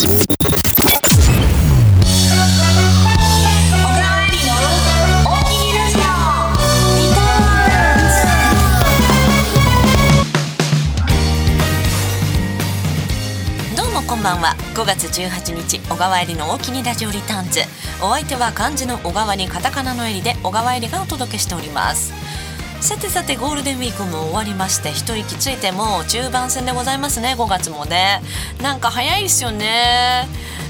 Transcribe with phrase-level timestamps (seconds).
[0.00, 0.06] ど
[13.84, 14.56] うもこんばんは。
[14.74, 17.60] 5月18日小川えりの大きにラジオリターンズ。
[18.02, 22.19] お相手は漢字の小川にカタカナのえりで小川えりがお届けしております。
[22.80, 28.20] さてさてゴールデンウィークも終わりまして一息ついても中盤戦でございますね5月もね。
[28.62, 30.26] なんか早いですよね。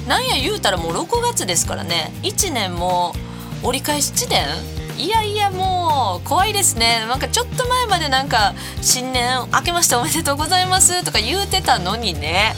[0.08, 2.12] なんや言うたらもう6月ですからね。
[2.22, 3.14] 1年も
[3.62, 4.44] 折り返し地点？
[4.98, 7.06] いやいやもう怖いですね。
[7.08, 12.54] なんかちょっと前までなんか新年明けましておめでとうございますとか言うてたのにね。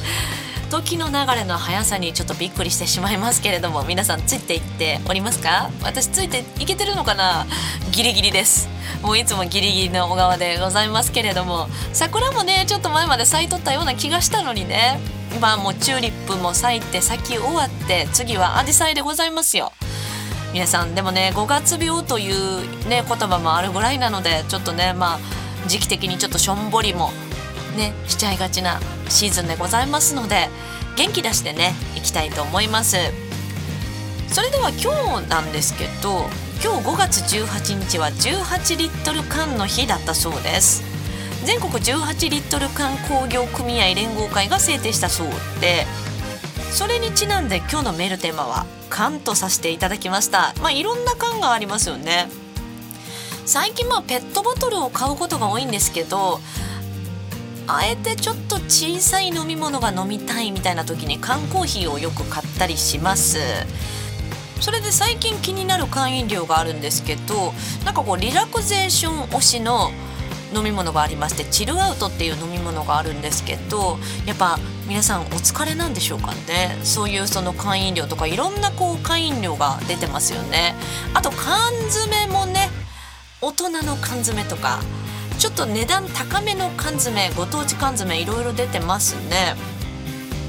[0.73, 5.71] 時の流れの速さにちょっとびっくりしてしまいますけれども皆さんついていっておりますか？
[5.83, 7.45] 私ついていけてるのかな？
[7.91, 8.71] ギリギリです。
[9.03, 14.99] もういつもギリギリの小川でございますけれども桜もねちょっと前まで咲いとったような気がしたのにね。
[15.37, 19.73] 今もうチューリップも咲いて咲き終わって次はアジサイでございますよ。
[20.55, 25.19] 皆さんでもね5月病というね言葉もあるぐらいなのでちょっとねまあ
[25.69, 27.11] 時期的にちょっとしょんぼりも
[27.77, 30.49] ねしちゃいがちなシーズンでございますので
[30.97, 32.97] 元気出してねいきたいと思います。
[34.29, 36.27] それでは今日なんですけど
[36.65, 40.83] 今日5月18日は18リットル缶の日だったそうです。
[41.45, 45.27] 全国18リットル缶工業組合連合会が制定したそう
[45.61, 45.87] で
[46.71, 50.55] それにちなんで今日のメールテーマは缶とさせていただきました。
[50.63, 52.29] まあいろんな缶がありますよね。
[53.45, 56.41] 最近まあペットボトルを買うことが多いんですけど
[57.67, 63.39] あえてちょっと小さい飲み物が飲みたいみたいな時に缶コーヒーをよく買ったりします。
[64.61, 67.53] それで最近気になる缶飲料があるんですけど
[67.85, 69.91] なんかこうリラクゼーション推しの
[70.55, 76.79] 飲み物がありましてチルアウトっていう飲み物があるんですけどやっぱ皆さんお疲れなんでしょうかね。
[76.85, 80.75] そういうその缶飲料とかいろんなこう缶飲料が出てますよね。
[81.15, 82.69] あと缶詰もね
[83.41, 84.81] 大人の缶詰とか
[85.43, 89.57] ちょっと値段高めの缶詰ご当地缶詰いろいろ出てますね。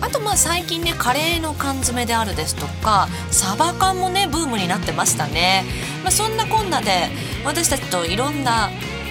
[0.02, 5.64] あとまあ最近ねカレーの缶詰であるですとかサバ缶もねブームになってましたね、
[6.04, 7.10] まあ、そんなこんなで
[7.44, 8.70] 私たちといろんな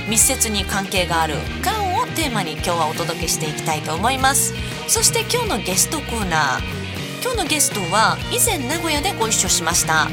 [0.08, 1.34] 密接に関係がある
[1.64, 4.54] 缶をテーマに今日はお届けしていきたいと思います。
[4.86, 7.22] そして今日のゲストコーナー。
[7.22, 10.06] 今日のゲストは以前名古屋でご一緒しました。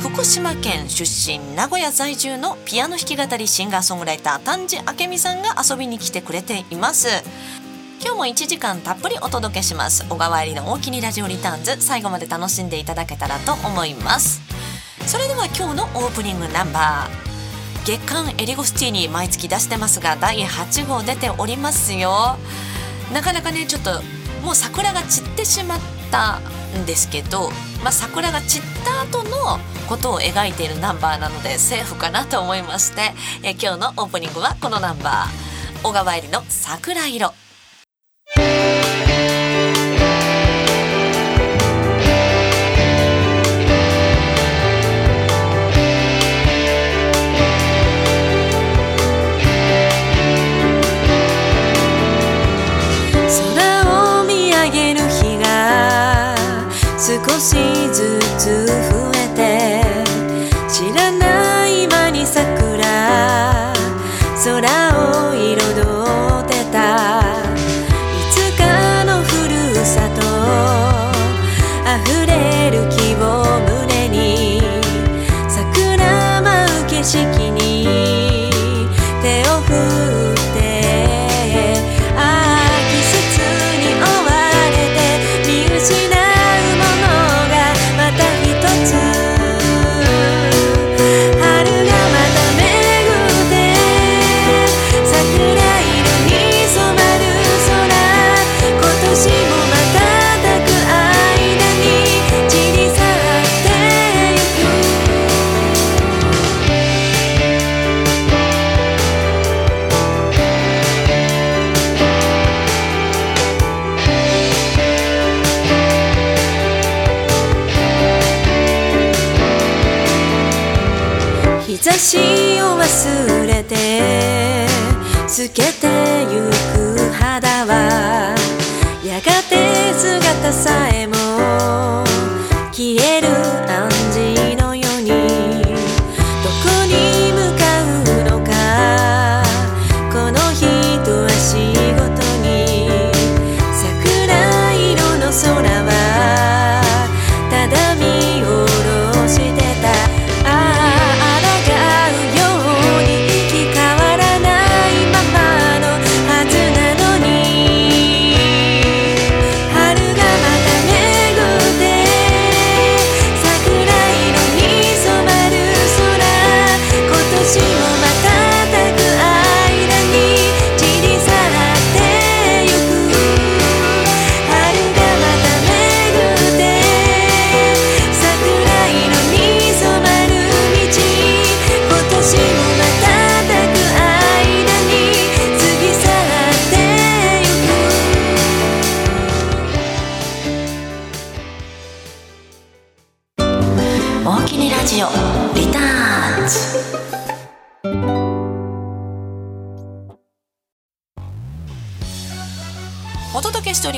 [0.00, 7.08] 福島県出身名古屋在住のピアノ弾き語りシンガーソングライター丹治明美さんが遊びに来てくれています。
[8.00, 10.06] 今日も1時間たっぷりお届けします。
[10.08, 14.42] 小川入りの大きにラジオリターンズ最後まで楽しんでいただけたらと思います。
[15.06, 22.36] それでは今日のオープニングナンバー月刊エリゴスティーに毎月出してますが第8号出ておりますよ。
[23.12, 24.02] なかなかねちょっと
[24.44, 25.80] もう桜が散ってしまっ
[26.10, 26.38] た
[26.78, 27.50] んですけど、
[27.82, 29.58] まあ、桜が散った後の
[29.88, 33.12] ことを描いているナンバーなのでセーフかなと思いまして
[33.42, 35.46] え今日のオープニングはこのナンバー。
[35.82, 37.32] 小川入りの桜色。
[57.96, 58.02] ず
[58.36, 59.82] つ増えて
[60.68, 63.72] 知らない間に桜
[64.44, 64.85] 空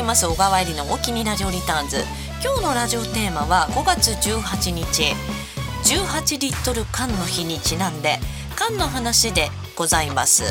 [0.08, 0.26] ます。
[0.26, 2.02] 小川入りの大きにラジオリターンズ。
[2.42, 5.14] 今日のラジオテーマは5月18日。
[5.84, 8.18] 18リットル缶の日にちなんで
[8.56, 10.44] 缶の話でございます。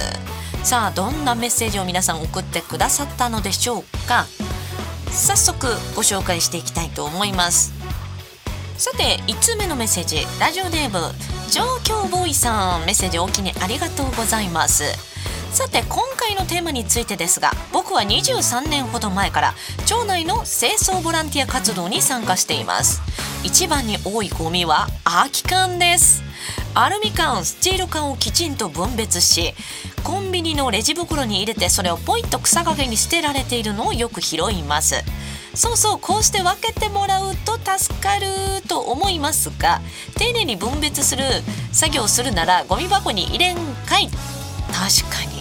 [0.63, 4.27] さあどんなメッセージを皆さん送ってくださったのでしょうか。
[5.09, 7.74] 早速ご紹介していきたいと思います。
[8.77, 10.27] さて1通目のメッセージ。
[10.39, 11.00] ラジオネーム
[11.50, 12.81] 状況ボーイさん。
[12.81, 14.83] メッセージ大きにありがとうございます。
[15.57, 19.56] さて今回のテーマについてですが僕は23年ほど前から
[19.88, 23.01] 町内の清掃ボランティア活動に参加しています。
[23.44, 26.21] 一番に多いゴミは空き缶です。
[26.75, 29.56] アルミ缶スチール缶をきちんと分別し
[30.04, 35.04] コンビニのレジ袋に入れてそれをポイッと草陰に捨てられているのをよく拾います。
[35.56, 38.27] そうそうこうして分けてもらうと助かる
[38.68, 39.81] と思いますが
[40.19, 41.24] 丁寧に分別する
[41.71, 43.57] 作業をするならゴミ箱に入れん
[43.88, 44.07] かい。
[44.68, 45.37] 確かに。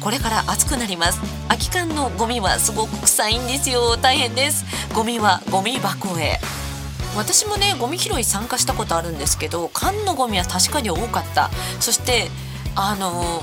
[0.00, 1.20] これから暑くなります。
[1.48, 3.96] 空き缶のゴミはすごく臭いんですよ。
[3.96, 4.64] 大変です。
[4.94, 6.38] ゴミはゴミ箱へ。
[7.16, 11.50] 私もねゴミ拾い参加したことあるんですけど缶のゴミは確かに多かった。
[11.80, 12.28] そして
[12.76, 13.42] あの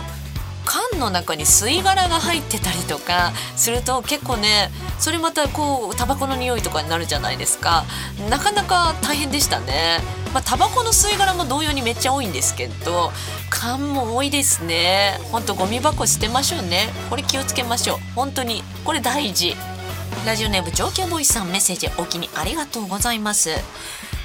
[0.66, 4.70] 缶の中に吸い殻が入ってたりとかすると結構ね
[5.00, 7.86] それまたこうタバコの匂いとかになるじゃないですか。
[8.30, 10.00] なかなか大変でしたね。
[10.34, 13.12] まあタバコの吸い殻も同様にめっちゃ多いんですけど
[13.50, 15.20] 缶も多いですね。
[15.32, 16.90] ほんとゴミ箱捨てましょうね。
[17.10, 17.98] これ気をつけましょう。
[18.16, 19.56] 本当にこれ大事。
[20.26, 23.50] ラジオネーム上京ボイスさんメッセージお気にありがとうございます。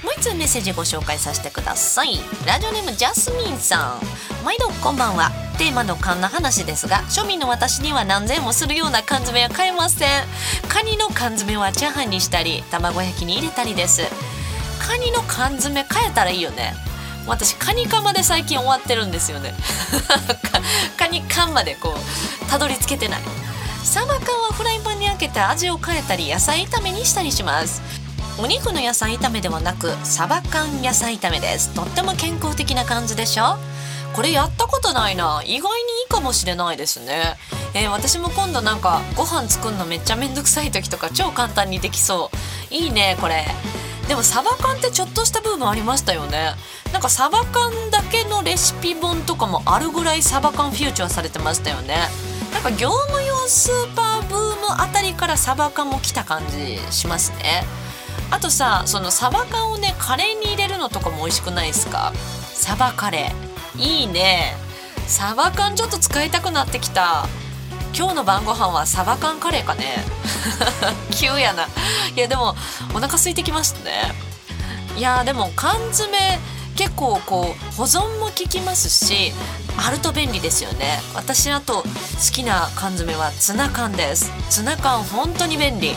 [0.03, 2.19] もう一通メッセージご紹介させてください。
[2.47, 4.45] ラジオネームジャスミンさん。
[4.45, 5.31] 毎度こんばんは。
[5.61, 10.09] テーマの缶の話ですが庶民の私には何千もするような缶詰は買えません。
[10.71, 14.01] カニの缶詰はチャーハンにしたり卵焼きに入れたりです。
[14.81, 16.73] カニの缶詰買えたらいいよね。
[17.27, 19.53] 私カニカマで最近終わってるんですよね。
[20.97, 23.21] カニ缶までこうたどり着けてない。
[23.85, 27.83] サバ缶はフライパンに開けて味を変えたり野菜炒めにしたりします。
[28.39, 31.69] お肉の野菜炒めではなくサバ缶野菜炒めです。
[31.75, 33.59] とっても健康的な感じでしょ？
[34.15, 35.43] これやったことないな。
[35.47, 37.37] 意外にいいかもしれないですね。
[37.75, 42.31] えー、私も今度なんかご飯作るのめっちゃめんどくさい時とか超簡単にできそ
[42.71, 42.75] う。
[42.75, 43.47] いいねこれ。
[44.09, 46.55] でもサバ缶ってちょっとした部分ありましたよね。
[46.93, 51.97] なんかサバ缶だけのレシピ本とかもあるぐらいサバ缶フューチャーされてましたよね。
[52.53, 57.65] なんか業務用スーパーブームあたりからサバ缶も来た感じしますね。
[58.33, 62.13] あとさそのサバ缶をねカレーに入れるのとかも美味しくないですか？
[62.53, 63.50] サバカレー。
[63.81, 64.55] いいね。
[65.07, 67.27] サバ缶ちょっと使いたくなってきた。
[67.97, 70.05] 今日の晩ご飯はサバ缶カレーかね。
[71.11, 71.67] 急やな。
[72.15, 72.55] いやでも
[72.95, 74.13] お腹空いてきましたね。
[74.97, 76.39] いやでも缶詰
[76.77, 79.33] 結構こう保存も効きますし
[79.79, 81.01] あると便利ですよね。
[81.15, 81.85] 私あと好
[82.33, 84.31] きな缶詰はツナ缶です。
[84.51, 85.97] ツナ缶本当に便利。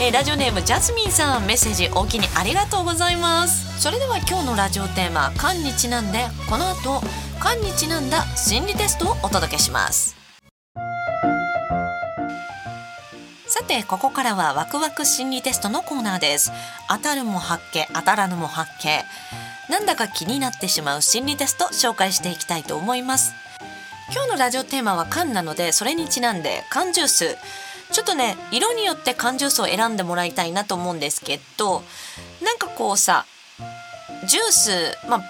[0.00, 3.80] えー、ラジオネームジャスミンさんメッセージ大きにありがとうございます。
[3.80, 7.02] それでは今日のラジオテーマ「缶にちなんで」この後
[7.38, 10.16] 缶にちなんだ心理テストをお届けします。
[13.46, 16.50] さてここからはワクワク心理テストのコーナーです。
[16.88, 19.04] 当たるも発見当たらぬも発見。
[19.68, 23.32] なんだか気になってしまう心理テスト紹介していきたいと思います。
[24.12, 27.38] 今日のラジオテーマは缶なのでそれにちなんで缶ジュース。
[27.94, 31.84] ちょっとね色によって缶ジュースを選んでもらいたいなと思うんですけど
[32.42, 33.24] なんかこうさ
[34.26, 35.22] ジュースまあ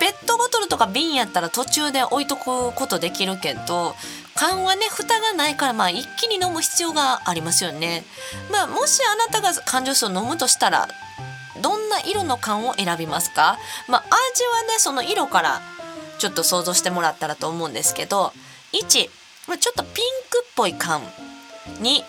[0.00, 3.94] ペットボトルとか瓶やったら途中で置いとくことできるけど
[4.34, 8.04] 缶はね蓋がないからまあ一気に飲む必要がありますよね。
[8.50, 10.88] まあもしあなたが缶ジュースを飲むとしたら
[11.62, 13.58] どんな色の缶を選びますか？
[13.88, 15.60] まあ味はねその色から
[16.18, 18.32] ちょっと想像してもらったらと思うんですけど
[18.72, 19.08] 1、
[19.48, 19.92] ま、ちょっとピン
[20.30, 21.02] クっぽい缶
[21.80, 22.02] 2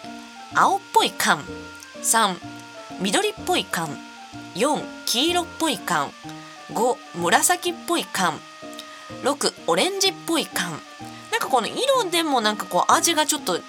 [0.56, 1.44] 青っぽい缶。
[2.02, 2.38] 3
[3.02, 3.90] 緑っぽい缶。
[4.56, 6.12] 4黄色っぽい缶。
[6.72, 8.40] 5紫っぽい缶。
[9.24, 10.72] 6オレンジっぽい缶。
[11.32, 13.60] なんかこの色でもなんかこう味がちょっと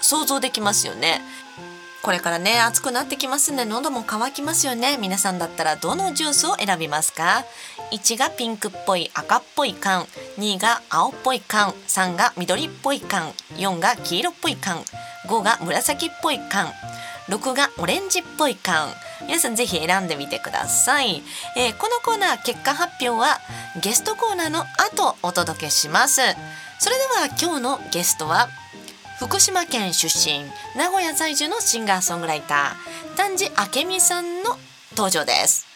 [0.00, 1.22] 想像できますよね。
[2.02, 4.98] これからね暑くなってきますんで喉も渇きますよね。
[5.00, 7.44] 皆さんだったらどのジュースを選びますか
[7.92, 10.06] ？1がピンクっぽい赤っぽい缶
[10.38, 14.78] 2が青っぽい缶3が緑っぽい缶4が黄色っぽい缶
[15.28, 16.66] 5が紫っぽい缶
[17.28, 18.88] 6がオレンジっぽい缶。
[19.26, 21.22] 皆さんぜひ選んでみてください、
[21.56, 23.38] えー、このコーナー結果発表は
[23.80, 26.20] ゲストコーナーの後お届けします。
[26.80, 28.48] それでは今日のゲストは
[29.22, 30.44] 福島県出身
[30.76, 33.50] 名古屋在住のシンガーソングライター丹治
[33.84, 34.56] 明美さんの
[34.96, 35.71] 登場です。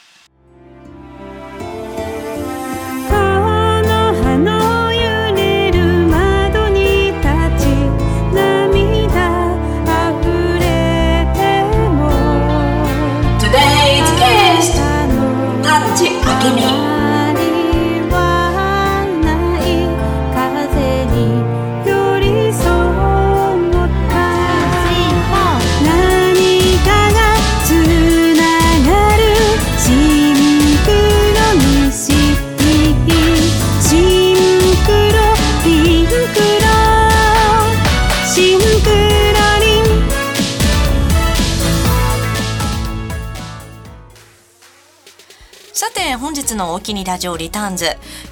[46.47, 47.87] て本日のお気にラジオリターンズ。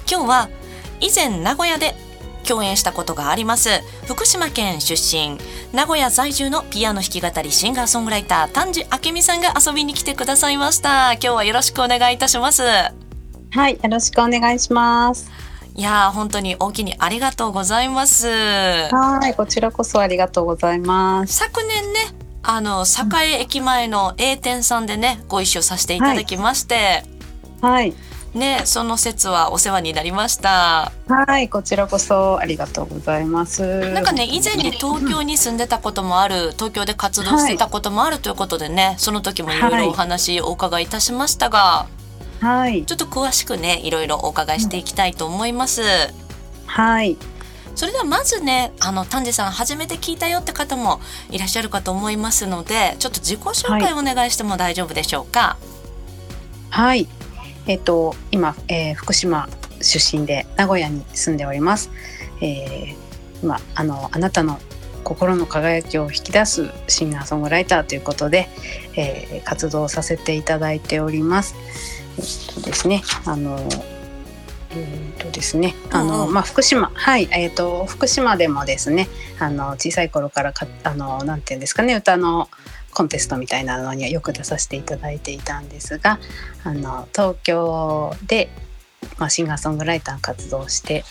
[0.09, 0.49] 今日は
[1.01, 1.95] 以前名古屋で
[2.47, 3.69] 共演したことがあります
[4.05, 5.37] 福島県出身
[5.73, 11.13] 名古屋在住のピアノ弾き語りシンガーソングライター丹治明美さんが遊びに来てくださいました。
[11.13, 12.63] 今日はよろしくお願いいたします。
[12.63, 15.29] はいよろしくお願いします。
[15.75, 18.27] いや本当に大きにありがとうございます。
[18.27, 21.33] はいこちらこそありがとうございます。
[21.33, 21.99] 昨年ね
[22.43, 27.14] あの栄駅前の A 店さんでねご一緒させていただきまして、はい、
[28.33, 30.91] ね、その説はお世話になりました。
[31.07, 33.91] はい、こちらこそありがとうございます。
[33.91, 41.87] なんかね、以前に東京に住んでたこともある、東京で活動してたこともあるということでね、はい、その時もいろいろお話お伺いいたしましたが、
[42.41, 45.81] はい、ちょっと詳しくね、いろいろお伺いしていきたいと思います。
[46.65, 47.17] はい。
[47.73, 55.57] それではまずねあの丹治さん初めて聞いたよって方もいらっしゃるかと思いますのでちょっと自己紹介お願いしても大丈夫でしょうか？
[56.69, 57.09] はい
[57.67, 59.49] えっ、ー、と今、えー、福島
[59.81, 61.89] 出身で名古屋に住んでおります。
[62.41, 62.95] えー、
[63.43, 64.59] 今あのあなたの
[65.03, 68.49] 心の輝きを引き出すシンガーソングライターということで、
[68.95, 71.55] えー、活動させていただいております。
[72.17, 73.59] えっとですね、あの
[74.71, 79.07] えーとですね、あの、まあ、福島、はい、えっ、ー、と、福島でもですね、
[79.39, 82.49] あの、小さい頃からか、あの、なんていうんですかね、歌の。
[82.95, 86.17] コンテストみたいなのにはよく出させていただいていたんですが
[86.63, 88.49] あの東京で、
[89.17, 91.03] まあ、シンガーソングライター活動して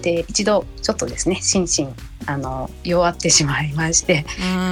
[0.00, 1.88] で一度ちょっとですね心身
[2.26, 4.24] あの弱ってしまいまして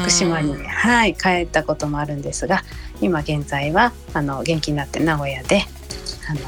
[0.02, 2.62] 福島に、はい、帰ったこともあるんですが
[3.00, 5.62] 今現在はあの元気になって名古屋で
[6.28, 6.40] あの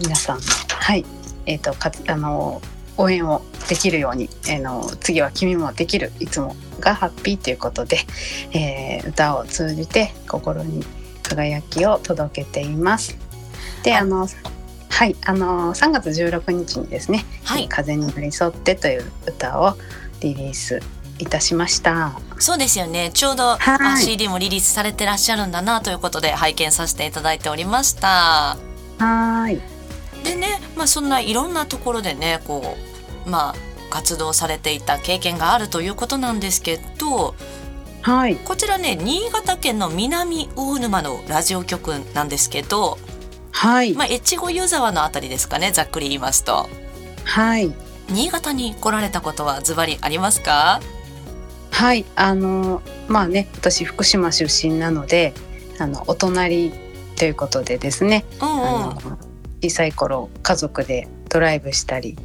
[0.00, 1.04] 皆さんの、はい
[1.44, 2.62] えーと、かあの
[2.96, 7.98] 応援をできるように、えー、の次は君もできるいつもがハッピーということで、
[8.52, 10.84] えー、歌を通じて心に
[11.22, 13.16] 輝きを届けています。
[13.82, 14.26] であの
[14.88, 19.76] はいあの3月16日にですね「はい、風に寄り添って」という歌を
[20.20, 20.80] リリース
[21.18, 22.18] いたしました。
[22.38, 23.10] そうですよね。
[23.12, 28.56] ちょうど、はい、CD もリリースされてらっしゃるんだなということで拝見させていただいておりました。
[28.98, 29.60] はい。
[30.24, 32.97] でね、まあ、そんないろんなところでねこう
[33.28, 33.54] まあ
[33.90, 37.34] 活動されていた経験があるということなんですけど、
[38.02, 42.98] はい、こちらね新潟県の南魚沼のラジオ局なんですけど、
[43.52, 43.94] はい。
[43.94, 46.68] まあ、越後湯沢のあたりですかねざっくり言いますと。
[47.24, 47.72] はい。
[48.08, 50.80] 新潟に来られたことはズバリありますか？
[51.70, 52.04] はい。
[52.14, 55.34] あのまあね私福島出身なので
[55.78, 56.72] あのお隣
[57.16, 59.18] ということでですね、うんうん、あの
[59.62, 62.16] 小さい頃家族でドライブしたり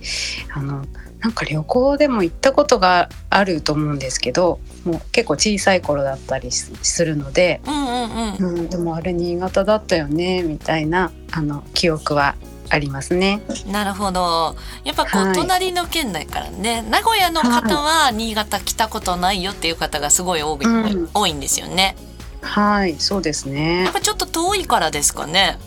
[0.53, 0.85] あの
[1.19, 12.35] なんか旅行でも行ったことがあると思うんですけどもう結構小さい頃だったりするので、うんうんうん、うん、でもあれ新潟だったよねみたいなあの記憶は
[12.69, 13.41] ありますね。
[13.67, 14.55] なるほど。
[14.83, 21.95] やっぱこう、はい、隣の県内からね、名古屋の方は新潟来たことないよっていう方がすごい多いはい、多いんですよね。
[22.41, 23.83] はい、そうですね。
[23.83, 25.59] やっぱちょっと遠いからですかね。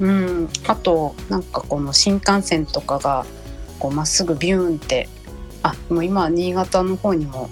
[0.00, 3.24] うん、あとなんかこの新幹線とかが
[3.78, 5.08] こうまっすぐビューンって
[5.62, 7.48] あもう今新潟の方にも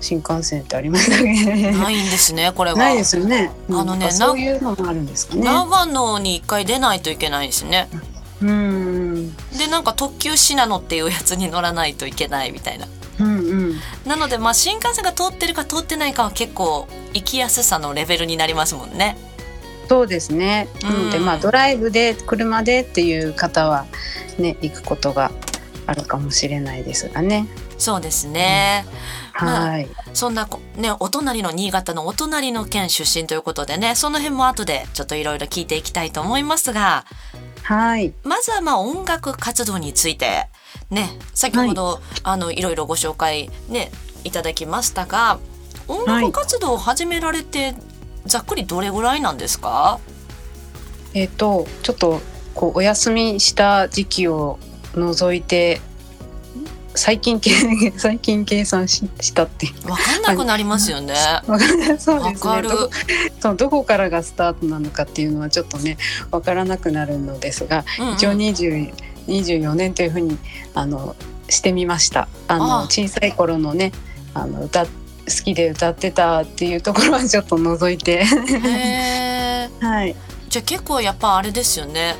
[0.00, 1.72] 新幹線ってありましたね。
[1.72, 2.78] ないんですね、これは。
[2.78, 3.52] ないですよね。
[3.68, 5.42] あのね、そういうのもあるんですかね。
[5.42, 7.88] 長野に一回出ないといけないですね。
[8.42, 9.36] うん。
[9.58, 12.88] で、なんか特急信濃っていうやつに乗らないといけないみたいな。
[13.20, 13.80] うんうん。
[14.06, 19.18] なので、まあ新幹線が通ってるか通ってないかは結構行きやすさのレベルになりますもんね。
[19.90, 20.68] そうですね。
[20.84, 23.86] なので、まあドライブで車でっていう方は
[24.38, 25.32] ね行くことが
[25.84, 27.48] あるかもしれないですがね。
[27.76, 28.84] そうですね。
[29.42, 37.04] うん、はい、まあ、そんなねお隣の新潟のお隣の県出身ということでねその辺も後でちょっといろいろ聞いていきたいと思いますが、
[37.64, 40.46] はい、まずはまあ音楽活動について
[40.90, 43.90] ね先ほど、はい、あのいろいろご紹介ね
[44.22, 45.40] いただきましたが
[45.88, 47.74] 音楽活動を始められて、
[48.26, 50.00] ざっくりどれぐらいなんですか？
[51.14, 52.20] えっ、ー、とちょっと
[52.54, 54.58] こうお休みした時期を
[54.94, 55.80] 除いて
[56.94, 57.40] 最近
[57.96, 61.14] 最近計算ししたって分かんなくなりますよね。
[61.46, 61.66] そうで
[61.98, 62.62] すね。
[62.62, 62.90] ど
[63.40, 65.98] そうどこからがスタートなのかっていうのはちょっとね
[66.30, 68.92] 分からなくなるのですが、うんうん、一応20
[69.28, 70.36] 24年というふうに
[70.74, 71.14] あの
[71.48, 72.28] してみました。
[72.48, 73.92] あの小さい頃のね
[74.34, 74.86] あの歌
[75.30, 78.24] 好きで歌ってたっていうところはちょっと除いて。
[78.24, 80.16] はい。
[80.48, 82.16] じゃあ結構やっぱあれですよね。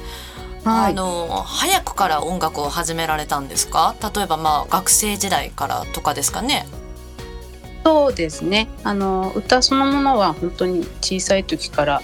[0.64, 3.94] はい、あの早くから音楽を始められたんですか？
[4.14, 6.66] 例えばまあ学生時代からとかですかね？
[7.82, 8.68] そうですね。
[8.84, 12.02] あの歌そのものは本当に小さい時から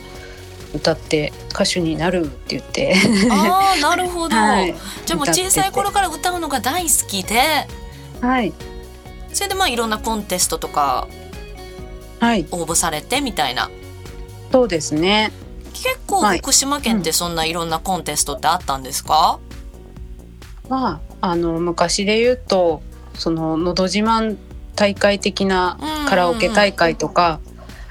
[0.75, 2.97] 歌って歌手になるって言って。
[3.31, 4.75] ああなるほど、 はい。
[5.05, 7.69] じゃあもう小さい頃から歌うのが大好きで。
[8.21, 8.53] はい
[9.37, 11.09] それでまあいろんなコンテストとか
[12.21, 12.47] はい。
[12.51, 13.69] 応募されてみたいな。
[14.51, 15.31] そうですね。
[15.75, 16.39] 結構はい。
[16.39, 19.39] 福島県ってそんないろんなコンテストってあったんですか、
[20.71, 24.39] まああの昔で言うとその「のど自慢」
[24.75, 25.79] 大会的な
[26.09, 27.41] カラオケ大会とか、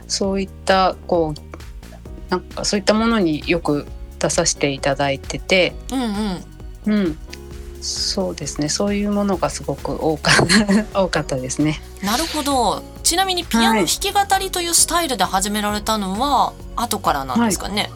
[0.07, 3.85] そういったこうなんかそういったものによく
[4.17, 7.03] 出させていただいてて、うんうん。
[7.03, 7.17] うん、
[7.85, 8.67] そうですね。
[8.67, 10.31] そういうものがすごく多か
[10.93, 11.81] 多かったですね。
[12.01, 12.83] なるほど。
[13.03, 17.91] ちなみにピアノ弾き語りというスタイルで始められたのは後からなんですかね、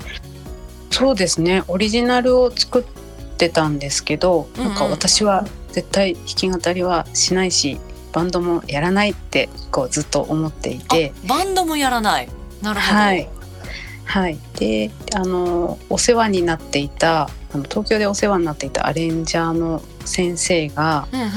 [0.91, 1.63] そうですね。
[1.67, 2.83] オリジナルを作っ
[3.37, 4.69] てたんですけど、うんうん。
[4.69, 7.79] なんか私は絶対弾き語りはしないし
[8.13, 11.13] バンドもやらないってこうずっと思っていて。
[11.25, 12.29] あバンドもやらない。
[12.61, 13.29] なるほど、はい、
[14.05, 21.29] はい、であのお世話になっていたあの東京でお世話になっていたアレンジャーの先生がうんうん。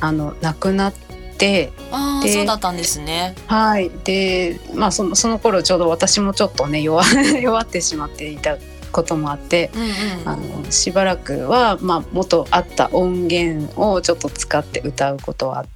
[0.00, 0.94] あの亡くなっ
[1.38, 3.34] てあそうだったんですね。
[3.46, 3.90] はい。
[4.04, 7.04] でまあそのその頃ちょうど私もちょっとね 弱
[7.40, 8.56] 弱ってしまっていた
[8.92, 9.86] こともあってうんう
[10.24, 10.28] ん。
[10.28, 15.66] あのしばらくは、まあ、元あった音源をちょっと使って歌うことはあっ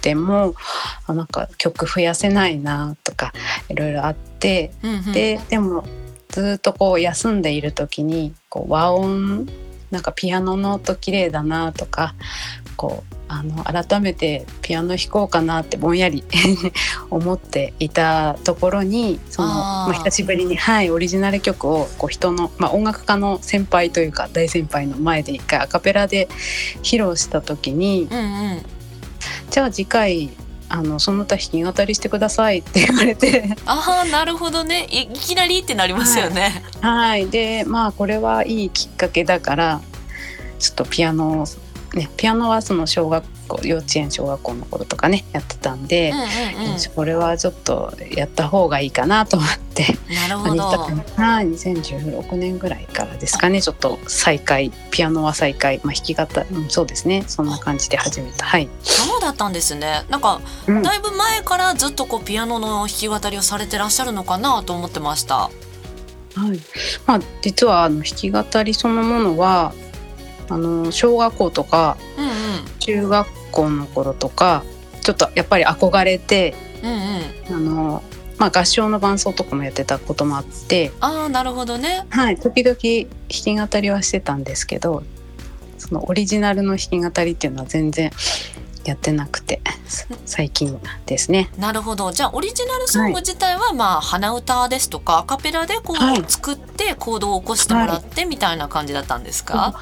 [0.00, 0.54] ても
[1.06, 3.32] あなんか曲増やせないなとか
[3.68, 5.12] いろいろあってうんうん。
[5.12, 5.84] ででも
[6.30, 9.48] ずっとこう休んでいる時にこう和音
[9.90, 12.14] なんかピアノの音綺麗だなとか
[12.76, 16.22] こうあの改めてピアノ弾こうかなってぼんやり
[17.10, 26.28] 思っていたところにそのまあ、久しぶりに、はい、オリジナル曲をこう人の、まあ、音楽家の先輩というか大先輩の前で一回アカペラで
[26.84, 28.22] 披露した時にうんう
[28.58, 28.62] ん。
[29.50, 30.30] じゃあ次回
[30.68, 33.56] あのその歌弾き語りしてくださいって言われて。
[33.66, 34.86] ああなるほどね。
[34.90, 37.28] いいきなりってなりますよね、はい。
[37.28, 39.80] でまあこれはいいきっかけだから
[40.58, 41.46] ちょっとピアノを
[41.94, 46.78] ねピアノはその小学校幼稚園小学校の頃とかねやってたんでうん、うんうん。
[46.94, 50.62] これはちょっとやった方がいいかなと思ってなるほど。
[50.62, 58.46] はい2016年ぐらいからですかねちょっと再開ピアノは再開、まあ、弾き語り、うん、そうですねそんな感じで始めた。
[58.46, 60.04] はい、そうだったんですね。
[60.08, 60.82] なんかうん。
[60.82, 65.50] だいぶ前からずっとこうピアノの弾き語りをされてらっしゃるのかなと思ってました。
[66.34, 66.60] はい。
[67.06, 69.72] まあ、実はあの弾き語りそのものは
[70.48, 72.32] あの小学校とかうんうん。
[72.78, 74.62] 中学校の頃とか
[75.02, 77.56] ちょっとやっぱり憧れてうんうん。
[77.56, 78.02] あの、
[78.38, 82.06] まあ、合唱の伴奏とかもやってたこともあって、ああなるほどね。
[82.10, 85.02] はい、時々弾き語りはしてたんですけど
[85.78, 88.10] そのオリジナルの弾き語りっていうのは全然
[88.84, 91.50] やってなくてさ最近ですね。
[91.56, 92.12] なるほど。
[92.12, 96.20] じゃあオリジナルソング自体はまあ鼻歌ですとかアカペラでこはい。
[96.20, 99.74] う作ってコードを起こしてもらってみたいな感じだったんですか、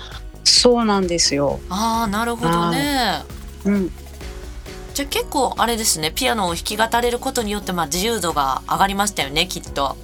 [0.44, 1.60] そうなんですよ。
[1.68, 3.22] ああなるほどね。
[3.64, 3.90] うん、
[4.94, 9.96] じゃあ結構あれですねピアノを弾き語れることによってまあ自由度が上がりましたよねきっと。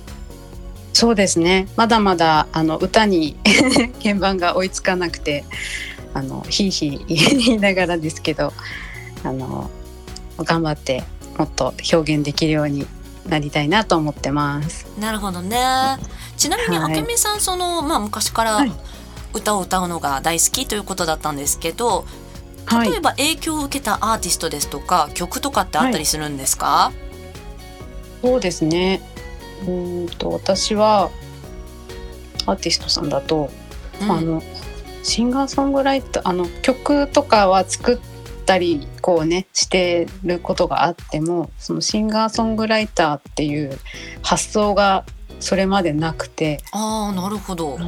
[0.93, 1.69] そうですね。
[1.77, 3.37] まだまだあの歌に
[4.03, 5.45] 鍵盤が追いつかなくて、
[6.13, 7.05] あのひいひい
[7.47, 8.53] 言いながらですけど、
[9.23, 9.71] あの
[10.39, 11.05] 頑張って
[11.37, 12.85] もっと表現できるように
[13.29, 14.87] なりたいなと思ってます。
[14.99, 15.99] なるほどね。
[16.37, 16.93] ちなみにはい。
[16.93, 18.73] あけみさんその、まあ、昔からはい
[19.35, 22.05] 歌を歌うのが大好きということだったんですけど
[22.67, 23.01] はい例え。
[23.01, 26.93] ば影響を受けたアーティストですとか曲とかってあったりするんですか、
[28.23, 29.01] そうですね。
[29.63, 31.11] うーんと私は
[32.47, 33.51] アーティストさんだと、
[34.03, 34.43] うんあの
[35.03, 37.99] シンガーソングライターあの曲とかは作っ
[38.45, 43.79] たりこうねしてることがあってもそのシンガーソングライターっていう
[44.23, 45.07] 発想が
[45.41, 46.61] それまでなくて。
[46.73, 47.79] ああなるほど。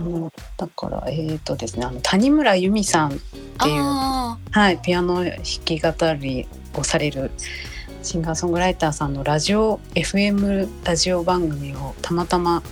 [0.56, 7.30] だからえっ、とですねあの谷村由美さんっていうあはい、ピアノ弾き語りをされる
[8.02, 12.62] シンガーソングライターさんのラジオ FM ラジオ番組をたまたま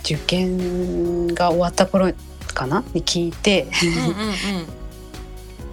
[0.00, 2.12] 受験が終わった頃
[2.54, 2.82] かな？
[2.94, 4.66] に聞いてーうんうんうん。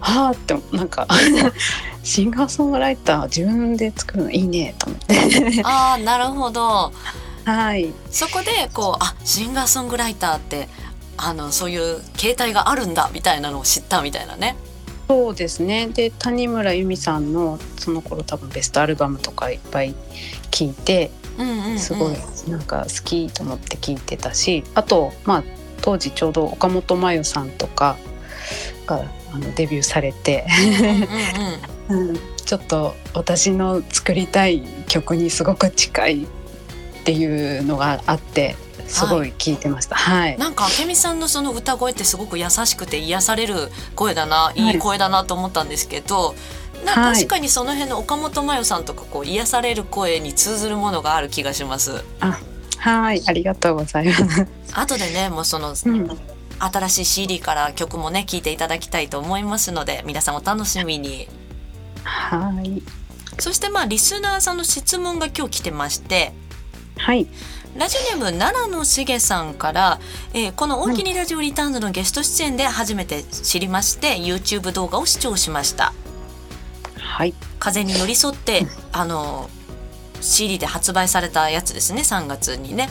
[0.00, 1.06] はあってなんか
[2.04, 5.62] シンガーソングライター自分で作るのいいねと思って。
[5.64, 6.92] ああなるほど
[7.46, 7.92] はい。
[8.10, 10.68] そこでこうあシンガーソングライターって
[11.16, 14.56] あのそういう形態があるんだみたいなのを知ったみたいなね。
[15.08, 15.86] そうですね。
[15.86, 19.94] で谷村由美さんのその頃多分ベストアルバムとかいっぱい
[20.50, 22.14] 聞いてうんうんうん、すごい
[22.48, 25.44] なんか好きと思って聞いてたしあとまあ
[25.82, 27.98] 当時ちょうど岡本真代さんとか
[28.86, 30.46] があのデビューされて、
[31.90, 36.26] うん、ちょっと私の作りたい曲にすごく近い
[37.06, 38.56] っていうのがあって
[38.88, 39.94] すごい聞いてました。
[39.94, 40.36] はい。
[40.38, 43.54] なんか明美さんのその歌声ってすごく優しくて癒される
[43.94, 46.34] 声だな、いい声だなと思ったんですけど、
[46.84, 52.04] なん確かにその辺の岡本真代さんとかこう癒される声に通ずるものがある気がします。
[52.18, 52.40] あ、
[52.78, 54.46] はい、ありがとうございます。
[54.74, 56.18] 後でねもうそのうん、
[56.58, 61.28] 新しい CD から曲もね聴いていただきたいと思いますので皆さんお楽しみに。
[62.02, 62.82] はい、
[63.38, 66.32] そしてまあリスナーさんの質問が今日来てまして。
[66.98, 67.26] はい、
[67.76, 70.00] ラジオネーム奈良のしげさんから、
[70.32, 75.92] えーこの「大きにラジオリターンズ」のゲスト出演で初めて知りまして YouTube 動画を視聴しました。
[76.98, 79.48] はい、風に寄り添ってあの
[80.20, 82.88] CD で発売されたやつですね3月にね。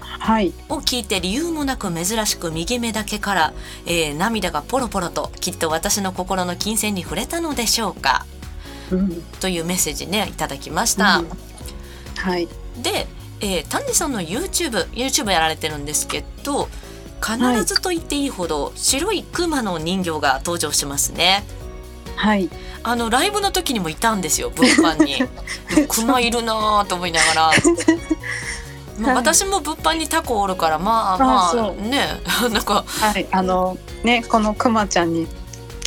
[0.00, 3.52] はい、を聞いて理由もなく珍しく右目だけから、
[3.86, 8.24] えー涙がポロポロときっと私の心の金銭に触れたのでしょうか。
[8.92, 11.28] うん、というメッセージねいただきました、うん。
[12.16, 13.08] はい、で、
[13.42, 16.68] えー、丹治さんの YouTube YouTube やられてるんですけど
[17.20, 21.44] 必ずと言っていいほど白いクマの人形が登場しますね。
[22.16, 22.50] はい、
[22.82, 25.22] あのライブの時にもいたんですよ物販に。
[25.88, 27.50] クマいるなぁと思いながら、
[28.98, 29.22] まあ、はい。
[29.22, 32.20] 私も物販にタコおるからまあまあね。
[32.52, 35.26] なんか、はい、あの、ね、このくまちゃんに。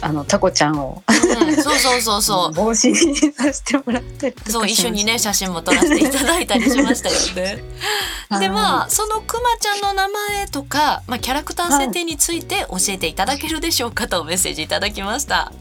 [0.06, 7.64] あのタコちゃんをうん、そうそうそうそう 帽子にさせてもらってりそう一緒にねし写真も撮らせていただいたりしましたよね。
[8.40, 15.52] でまはあそのくまちゃんの名前とか、まあ、キャラクター設定について教えていただけるでしょうかとメッセージいただきました。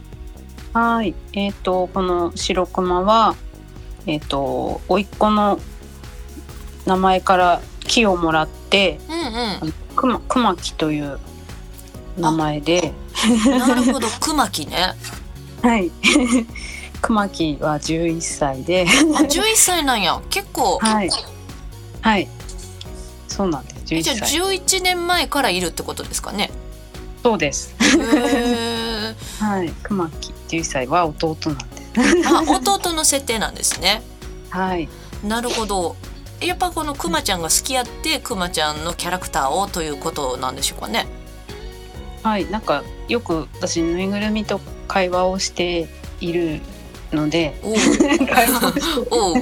[0.75, 3.37] いはい、えっ、とこの白クマは
[4.05, 5.59] えっ、と甥っ子の
[6.85, 9.75] 名前から木をもらってうんうん。
[9.97, 11.19] くまくまきという
[12.17, 12.93] 名前で
[13.47, 14.95] なるほど熊木ね。
[15.63, 15.91] はい。
[17.01, 21.11] 熊木は11歳で、あ11歳なんや結構、はい。
[22.01, 22.29] はい。
[23.29, 23.95] そうなんです。
[23.95, 24.39] えじゃあ11歳。
[24.81, 26.51] 11年前からいるってことですかね。
[27.23, 27.75] そうです。
[29.41, 29.73] はい。
[29.83, 32.29] 熊木11歳は弟なんです。
[32.29, 34.03] あ弟の設定なんですね。
[34.51, 34.89] はい。
[35.23, 35.97] なるほど。
[36.41, 41.07] やっぱこのくまちゃんが好きやってくまちゃんのキャラクターをということなんでしょうかね。
[42.25, 42.51] はい。
[42.51, 45.89] なんかよく私ぬいぐるみと会話をして
[46.21, 46.61] いる
[47.13, 47.61] ので、
[48.33, 49.35] 会話をしておう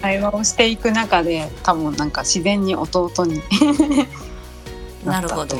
[0.00, 3.42] 会話をしていく中で多分なんか自然に弟に
[5.04, 5.56] なるほど。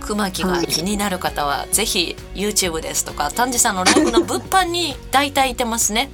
[0.00, 6.10] 熊木が気になる方はぜひ YouTube ですとか丹治さんのライブの物販に 大体いてますね。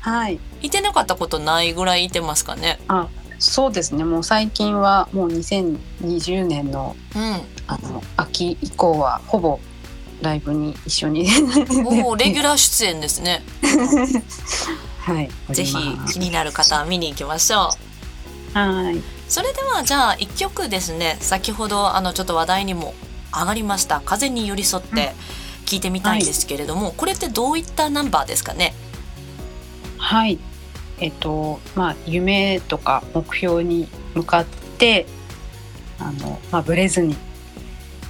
[0.00, 0.38] はい。
[0.60, 2.80] いてなかったことないぐらいいてますかね。
[2.88, 4.04] あ、そうですね。
[4.04, 7.40] もう最近はもう2020年のうん。
[7.66, 9.60] あの秋以降はほぼ
[10.20, 11.28] ライブに一緒に。
[11.84, 13.42] おおレギュラー出演ですね。
[15.00, 15.74] はいぜひ
[16.12, 17.70] 気になる方は見に行きましょ
[18.54, 18.58] う。
[18.58, 19.02] はい。
[19.28, 21.16] それではじゃあ一曲ですね。
[21.20, 22.94] 先ほどあのちょっと話題にも
[23.34, 25.14] 上がりました「風に寄り添って」
[25.66, 28.74] 聞いてみたいんですけれども、これってどういったナンバーですかね？
[29.96, 30.38] はい。
[31.00, 34.44] えっとまあ夢とか目標に向かっ
[34.78, 35.06] て
[35.98, 37.16] あのまあブレずに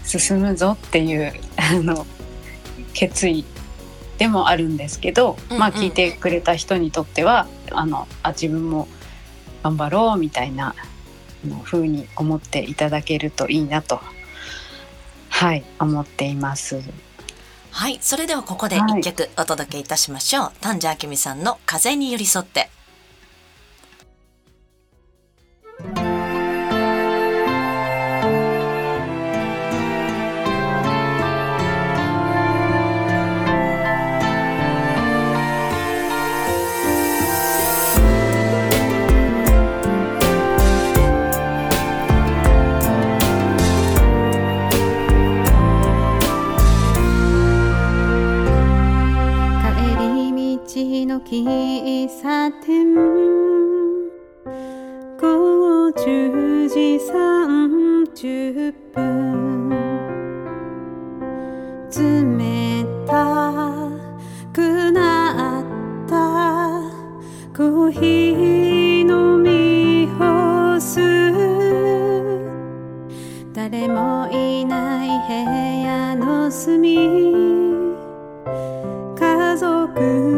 [0.05, 2.07] 進むぞっていう あの
[2.93, 3.45] 決意
[4.19, 8.89] でもあるんですけど、うんうんまあ聞いてくれた人にとってはあのあ自分も
[9.63, 10.75] 頑張ろうみたいな
[11.45, 14.01] あの風に思っていただけるといいなと
[15.29, 16.83] はい思っています。
[17.71, 22.69] はいそれではここで一曲お届けいたしましょう、丹治明美さんの「風に寄り添って」
[51.07, 52.95] の喫茶店
[55.21, 56.99] 午後10時
[58.17, 59.71] 30分。
[61.91, 63.13] 冷た
[64.53, 65.65] くなっ
[66.09, 66.13] た。
[67.57, 71.01] コーヒー飲み干す。
[73.53, 75.33] 誰もいない部
[75.87, 77.53] 屋の隅。
[79.19, 80.32] 家族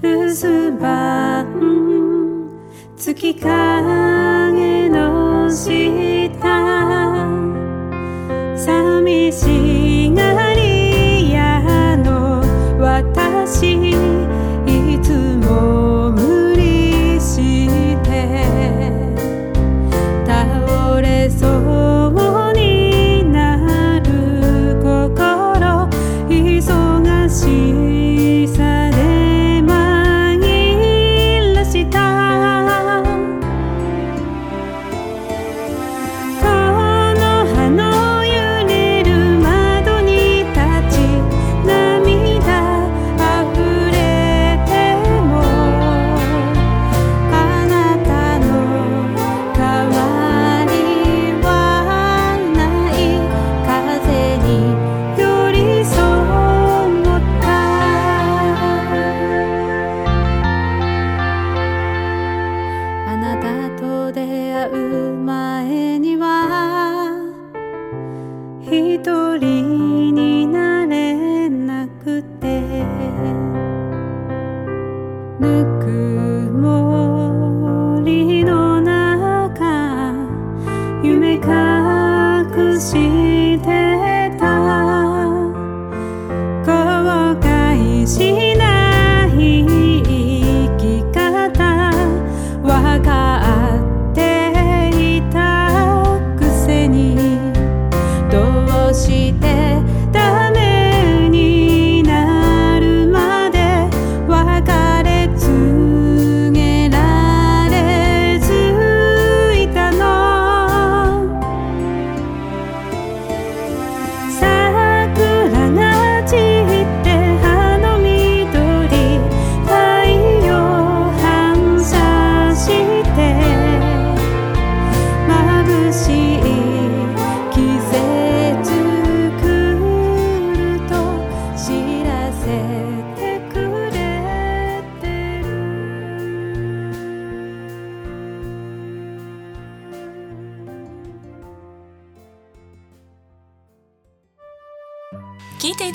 [0.00, 1.44] 留守番。
[2.96, 6.17] 月影の下。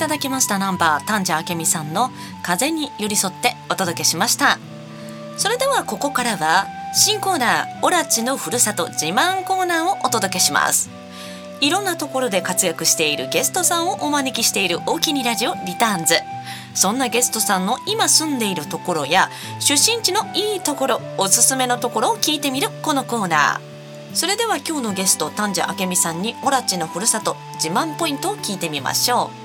[0.03, 2.11] ただきましたナンバー丹治明美さんの
[2.41, 4.59] 風に寄り添ってお届けしました。
[5.37, 10.89] それではここからは新コーナーオラチのふるさと自慢コーナーをお届けします。
[11.61, 16.15] いろんなところで活躍しているゲストさんをお招きしている大きにラジオリターンズ。
[16.73, 19.29] そんなゲストさんの今住んでいるところや
[19.61, 24.15] 出身地のいいところおすすめのところを聞いてみるこのコーナー。
[24.17, 29.42] それでは今日のゲスト丹治明美さんにオラチのふるさと自慢ポイントを聞いてみましょう。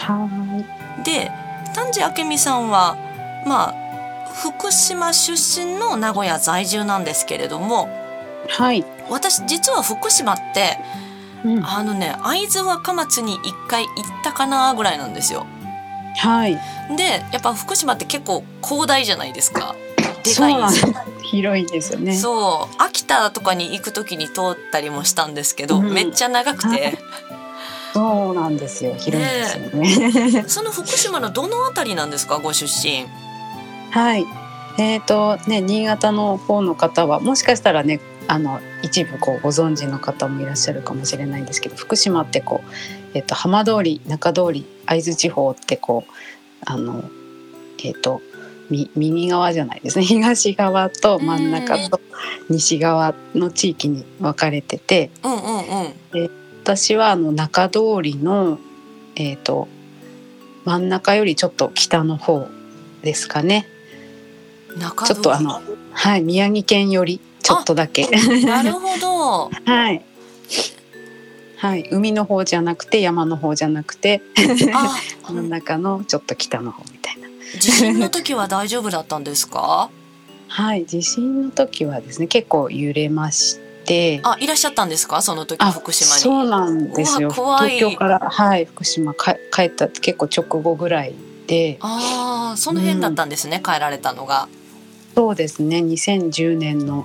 [0.00, 1.30] はで
[1.74, 2.96] 丹治明美さんは
[3.46, 3.74] まあ
[4.34, 7.88] 福島出身の名古屋在住なんですけれども
[8.48, 10.78] いはい、私実は福島って
[11.44, 15.46] うん、あのね会津若松に一回行ったかなぐらいなんですよ。
[16.16, 16.58] はい。
[16.96, 19.74] でやっぱ福島って結構広大じゃないですか。
[20.24, 20.94] でかいんですよ。
[21.22, 22.16] 広いですよね。
[22.16, 22.74] そう。
[22.78, 25.92] 秋田とかに行く時に通ったりもしたんですけど、うん。
[25.92, 26.98] めっちゃ長くて
[27.92, 32.38] そうなんですよ広いですよねその福島のどの辺りなんですか？
[32.38, 33.06] ご出身。
[33.90, 34.24] はい。
[34.78, 42.70] えっ、とね新潟の方の方はもしかしたらねあの一部こうご存知の方もいらっしゃるかもしれないんですけど福島ってこう、
[43.14, 46.12] えっと浜通り中通り会津地方ってこう
[46.64, 47.04] あの
[47.84, 48.22] えっ、と
[48.70, 52.00] み右側じゃないですね 東側と真ん中と
[52.48, 55.40] 西側の地域に分かれててうんうん
[56.14, 56.41] うん。
[56.62, 58.58] 私はあの中通りの
[59.16, 59.68] えっ、と
[60.64, 62.46] 真ん中よりちょっと北の方
[63.02, 63.66] ですかね。
[64.78, 65.60] 中ちょっとあの、
[65.92, 68.06] はい、宮城県よりちょっとだけ。
[68.46, 69.50] なるほど。
[69.66, 70.02] はい。
[71.56, 74.20] はい、海の方じゃなくて山の方じゃなくて
[74.72, 74.96] あ、
[75.30, 77.28] 真ん中のちょっと北の方みたいな。
[77.60, 79.90] 地震の時は大丈夫だったんですか？
[80.48, 84.20] はい、地震の時はですね結構揺れまして。
[84.22, 85.22] あ、いらっしゃったんですか？
[85.22, 86.20] その時あ福島に。
[86.20, 87.30] そうなんですよ。
[87.30, 91.14] 東京からはい福島か帰った結構直後ぐらい
[91.46, 93.60] で、ああ、その辺だったんですね。
[93.64, 94.48] 帰られたのが。
[95.14, 97.04] そうですね2010年の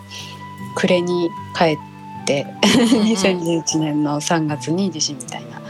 [0.76, 1.78] 暮れに帰っ
[2.26, 5.62] て2011年の3月に地震みたいな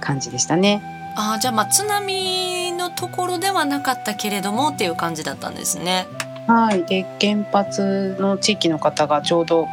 [0.00, 0.82] 感じでしたね。
[1.16, 6.06] あーじゃあまあ津波のところではなかったけれどもっていう感じだったんですね。
[6.46, 9.66] はい、で原発の地域の方がちょうど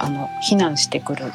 [0.00, 1.32] あの避難してくる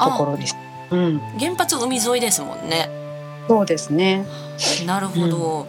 [0.00, 0.56] ところです。
[0.90, 2.88] うん、原発海沿いですもんね。
[3.46, 4.24] そうですね。
[4.86, 5.66] なるほど。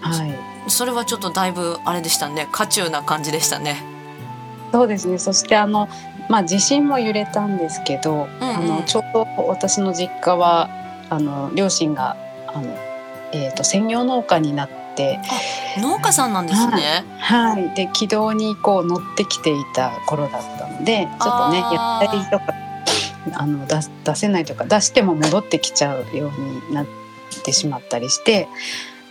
[0.00, 2.48] はい、それはちょっとだいぶあれでしたね。
[2.52, 3.82] 渦中な感じでしたね。
[4.72, 5.18] そうですね。
[5.18, 5.88] そしてあの
[6.28, 10.68] まあ地震も揺れたんですけど、うんうんあのちょうど私の実家は
[11.10, 12.16] あの両親が
[12.48, 12.76] あの
[13.32, 14.83] えっ、と専業農家になって、
[15.78, 17.04] 農家さんなんですね。
[17.18, 22.54] はい、で軌道にこう乗ってきていた頃だったので、ちょっとねやったりとか
[23.34, 26.86] あの出す出せないとか出しても戻ってきちゃうようになっ
[27.44, 28.48] てしまったりして、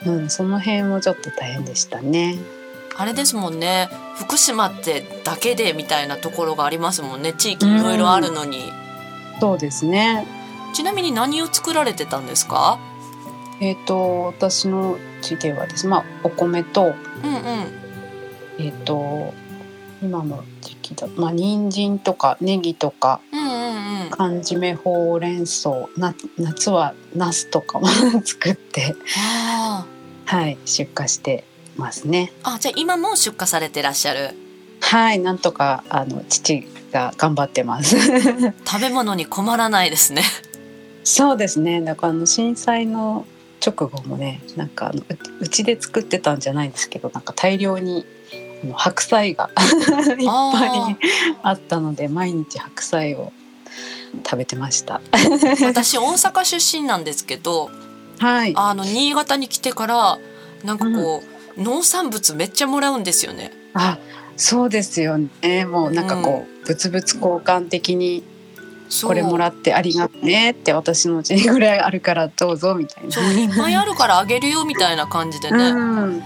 [0.06, 2.38] うん、その辺もちょっと大変でしたね。
[2.96, 3.89] あれですもんね。
[4.17, 7.34] 福島ってだけでみたいなところがありますもんね。
[7.34, 8.72] 地域いろいろあるのに。
[9.39, 10.28] そうですね。
[10.74, 12.80] ちなみに何を作られてたんですか？
[13.63, 18.63] えっ、と私の地ではですね、まあお米とうんうん。
[18.65, 19.34] えっ、と
[20.02, 24.10] 今の時期だまあ人参とかネギとかうんうんうん。
[24.10, 27.88] 缶詰ほうれん草な夏はナスとかも
[28.26, 29.86] 作ってあ
[30.26, 31.45] はい出荷して
[31.78, 32.32] ますね。
[32.43, 32.56] あ。
[32.56, 34.36] あ、じゃあ今も出荷されてらっしゃる？
[34.82, 37.97] はいなんとかあの父が頑張ってます。
[38.65, 40.21] 食べ物に困らないですね。
[41.06, 43.26] そうですねだからあの震災の
[43.65, 45.06] 直後もねなんかあのう
[45.39, 48.06] うちで作ってたんじゃないんですけどなんか大量に
[48.76, 49.49] 白菜が
[50.19, 50.97] いっぱい
[51.43, 53.32] あったので毎日白菜を
[54.23, 55.02] 食べてました。
[55.65, 57.71] 私大阪出身なんですけど
[58.19, 58.54] はい。
[58.56, 60.19] あの新潟に来てから
[60.63, 61.23] なんかこ
[61.58, 63.52] う、農産物めっちゃもらうんですよね。
[63.73, 63.97] あ、
[64.38, 65.65] そうですよね。
[65.65, 68.23] もうなんかこう、物々交換的に
[69.01, 73.12] これもらってありがとうねって私のうちにぐらいあるからどうぞみたいな。
[73.12, 75.71] そういっぱいあるからあげるよみたいな感じでね。
[75.71, 76.19] うん。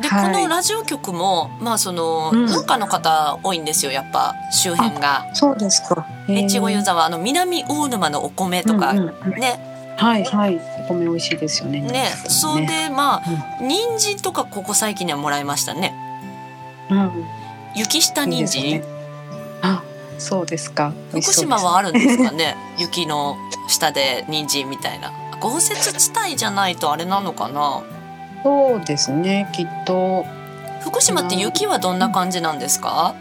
[0.00, 5.34] で、はいこのラジオ局もまあその、うん農家の方多いんですよやっぱ周辺が。
[5.34, 6.06] そうですか。
[6.28, 9.12] 越後湯座沢あの南大沼のお米とか、ね
[9.96, 10.60] はいはい。
[10.88, 11.80] お米美味しいですよね。
[11.80, 13.22] ねそれでまあ
[13.60, 15.94] う人参とかここ最近にはもらいましたね。
[16.90, 17.10] うん。
[17.76, 18.82] 雪下人参、
[19.62, 19.82] あ、
[20.20, 20.92] そうですか。
[21.10, 22.56] 福島はあるんですかね？
[22.78, 23.36] 雪の
[23.68, 25.12] 下で人参みたいな。
[25.40, 27.82] 豪雪地帯じゃないとあれなのかな？
[28.44, 29.48] そうですね。
[29.52, 30.24] きっと。
[30.82, 33.14] 福島って雪はどんな感じなんですか？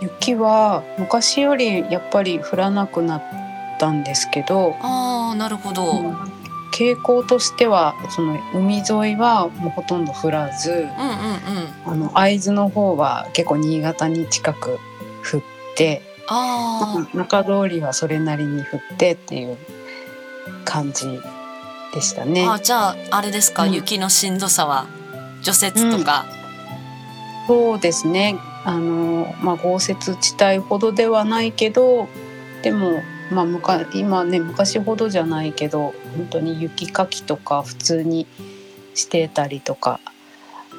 [0.00, 3.22] 雪は昔よりやっぱり降らなくなっ
[3.78, 6.32] たんですけど、あーなるほど、うん、うん
[6.72, 11.92] 傾向としてはその海沿いはもうほとんど降らず、うん。
[11.92, 14.78] あの会津の方は結構新潟に近く
[15.32, 15.42] 降っ
[15.74, 19.56] て、あ中通りはそれなりに降ってっていう
[20.64, 21.20] 感じ
[21.94, 22.46] でしたー、ね。
[22.48, 24.86] あじゃああれですか、うん雪のしんどさは
[25.42, 26.26] 除雪とか、
[27.46, 28.38] そうですね。
[28.64, 32.08] あのまあ豪雪地帯ほどではないけど、
[32.62, 38.26] でもまあむか今ね昔ほどじゃないけど本当に雪かきとか普通に
[38.94, 40.00] してたりとか。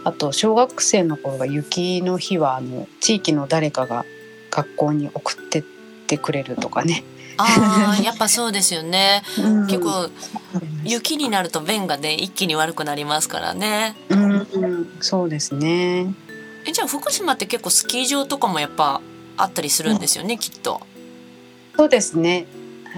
[0.04, 4.06] あと小学生の頃が雪の日はあの地域の誰かが
[4.58, 5.64] 学校に送ってっ
[6.08, 7.04] てくれるとかね。
[7.40, 9.22] あーやっぱそうですよね
[9.70, 10.10] 結構
[10.84, 16.16] 雪雪になると便がね一気に悪くなりますからねうん、うん、そうですね。
[16.66, 19.02] えじゃあ福島って結構スキー場とかもやっぱ
[19.38, 20.82] あったりするんですよね、きっと
[21.76, 22.48] そうですね。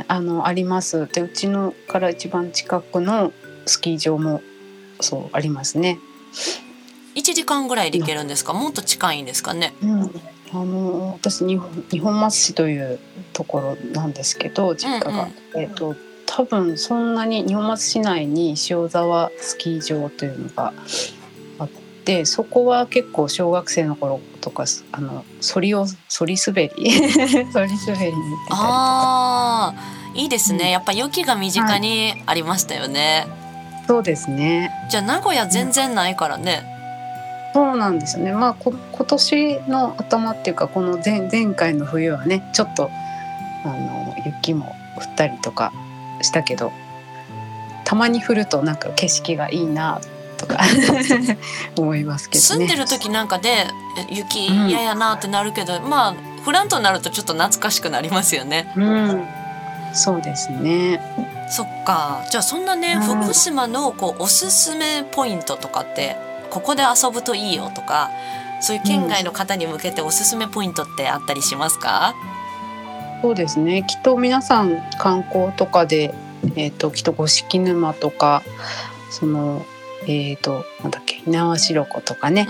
[0.07, 1.07] あのあります。
[1.07, 3.33] でうちのから一番近くの
[3.65, 4.41] スキー場も
[5.01, 5.99] そうありますね。
[7.15, 8.53] 1時間ぐらいで行けるんですか？
[8.53, 9.73] もっと近いんですかね？
[9.83, 10.21] うん、
[10.51, 12.99] あの私日本日本松市という
[13.33, 15.95] ところなんですけど実家が、えっ、と
[16.25, 20.73] 多分そんなに日本松市内に塩沢スキー場というのが
[21.59, 21.69] あっ
[22.05, 26.91] てそこは結構小学生の頃とかあのそりをそり滑り。
[26.91, 27.07] そり
[27.51, 28.13] 滑りに行ってたり
[28.49, 29.73] とか。
[30.15, 30.69] いいですね、うん。
[30.71, 33.27] やっぱ雪が身近にありましたよね、
[33.87, 34.71] そうですね。
[34.89, 36.78] じゃあ名古屋全然ないからね、
[37.53, 38.31] そうなんですよね。
[38.33, 42.89] まあこ今年の頭っていうかこの前前回の冬はねちょっと
[43.63, 45.71] あの雪も降ったりとか
[46.21, 46.71] したけど
[47.85, 49.99] たまに降るとなんか景色がいいな
[50.37, 50.59] とか
[51.77, 52.45] 思いますけどね。
[52.45, 53.67] 住んでる時なんかでえ
[54.09, 58.71] 雪うん嫌やなってなるけど、まあフラントになるとちょっと懐かしくなりますよね。
[58.75, 59.27] うん、
[59.93, 61.01] そうですね。
[61.49, 62.23] そっか。
[62.29, 63.23] じゃあそんなね、うん。
[63.23, 66.15] 福島のこうおすすめポイントとかって
[66.49, 68.09] ここで遊ぶといいよとか
[68.61, 72.13] そういう県外の方に向けておすすめポイントってあったりしますか、
[73.21, 73.83] そうですね。
[73.83, 76.13] きっと皆さん観光とかで、
[76.55, 78.43] えっ、ときっと五色沼とか、
[79.11, 79.65] その
[80.07, 82.47] えっ、となんだっけ猪苗代湖とかね。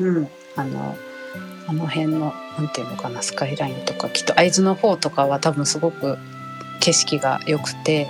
[0.00, 0.96] うんうんうん、あの
[1.66, 6.18] あの辺のなんていうのかなスカイラインとかきっと会津の方とかは多分すごく
[6.80, 8.08] 景色が良くて、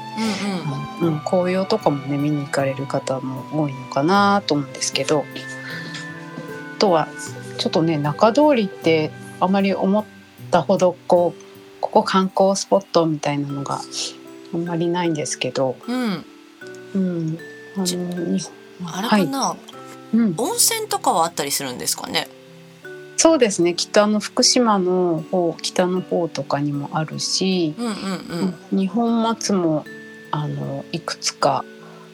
[1.03, 1.15] うんうん。
[1.15, 5.25] うん、紅葉とかもね見に行かれる方も多いのかなと思うんですけど
[6.77, 7.09] あとは
[7.59, 9.11] ちょっとね中通りって
[9.41, 10.05] あまり思っ
[10.51, 11.43] たほどこう
[11.81, 13.81] ここ観光スポットみたいなのが
[14.53, 16.25] あんまりないんですけど、うん。
[16.95, 17.39] うん、
[17.77, 18.39] あの
[18.87, 20.17] あれかな、はい。
[20.17, 22.29] うん、温泉とかはあったりするんですかね？
[23.17, 23.75] そうですね。
[23.75, 27.93] きっとあの福島の方北の方とかにもあるし、うんうん
[28.73, 28.79] うん。
[28.79, 29.85] 日本松も
[30.31, 31.65] あのいくつか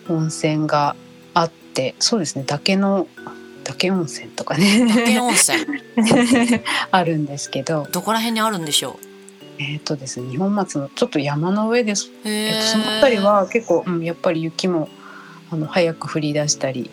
[0.09, 0.97] 温泉が
[1.35, 2.45] あってそうですね。
[2.45, 3.07] 岳の
[3.65, 4.87] 岳温泉とかね。
[4.87, 5.59] 岳温泉。
[6.91, 7.87] あるんですけど。
[7.91, 8.99] どこら辺にあるんでしょ
[9.61, 14.89] えっ、とですね日本松のちょっと山の上です、えっとその辺りは結構、うん、やっぱり雪も
[15.51, 16.91] あの早く降り出したり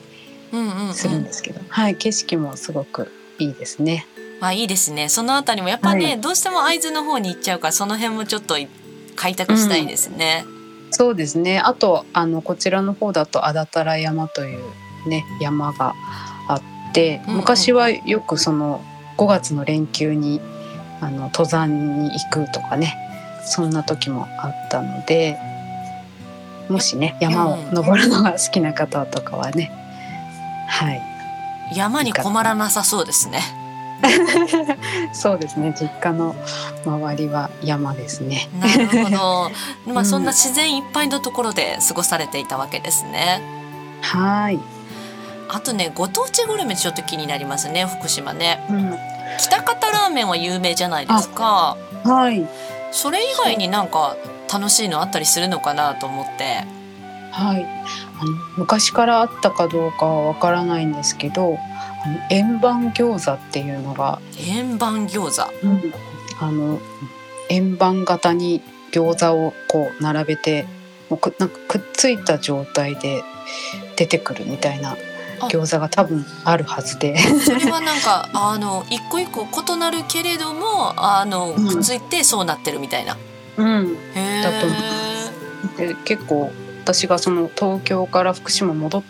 [0.51, 4.05] うんうん、うん、するんですけど、はい景色もすごくいいですね。
[4.39, 5.09] まあいいですね。
[5.09, 6.21] そのあたりもやっぱね、はい。
[6.21, 8.55] どうしても会津の方に行っちゃうからその辺もちょっと
[9.15, 10.45] 開拓したいですね、
[10.91, 11.59] そうですね。
[11.59, 14.61] あとあのこちらの方だと安達太良山という
[15.09, 15.93] ね山が
[16.47, 16.61] あっ
[16.93, 18.83] て、うんうん昔はよくその
[19.17, 20.41] 5月の連休に
[21.01, 22.95] あの登山に行くとかね、
[23.45, 25.37] そんな時もあったので、
[26.69, 29.71] もしね山を登るのが好きな方とかはね、
[30.69, 31.16] はい
[31.73, 33.41] 山に困らなさそうですね。
[35.11, 36.35] そうですね実家の
[36.85, 39.51] 周りは山ですねなるほど。
[39.91, 43.41] まあそんな自然いっぱいのところで過ごされていたわけですね。
[44.01, 44.59] はい、
[45.49, 48.63] あとねご当地グルメちょっと気になりますね福島ね。
[48.69, 48.97] うん、
[49.39, 51.75] 北方ラーメンは有名じゃないですか。
[52.03, 52.47] はい
[52.91, 54.15] それ以外になんか
[54.51, 56.63] 楽しいのあったりするのかなと思って。
[57.31, 57.65] はい
[58.19, 61.57] あの昔からあったかどうかはわからないんですけど
[62.05, 65.51] あの円盤餃子っていうのが、円盤餃子。
[66.39, 66.79] あの
[67.49, 68.61] 円盤型に
[68.91, 70.67] 餃子をこう並べて
[71.09, 73.23] もうくなんかくっついた状態で
[73.95, 74.97] 出てくるみたいな
[75.39, 83.17] あ餃子が多分あるはずでそれはなんか あの一個一個異なるけれどもあのうんくっついてそうなってるみたいな。
[83.57, 84.75] うんへだと思
[85.79, 85.87] え。
[85.87, 86.51] で結構
[86.87, 89.03] 私がその東京から福島戻っ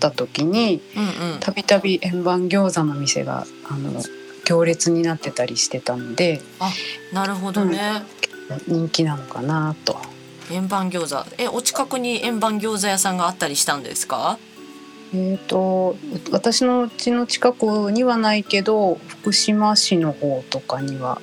[0.00, 1.40] た時にうんうん。
[1.40, 4.02] たびたび円盤餃子の店があの
[4.44, 6.42] 行列になってたりしてたので
[7.10, 8.02] なるほどね。
[8.66, 9.96] 人気なのかなと。
[10.50, 11.34] 円盤餃子。
[11.38, 14.38] えお近くに円盤餃子屋さんがあったりしたんですか？
[15.14, 15.96] えー、と
[16.32, 21.22] 私の家の近くにはないけど福島市の方とかには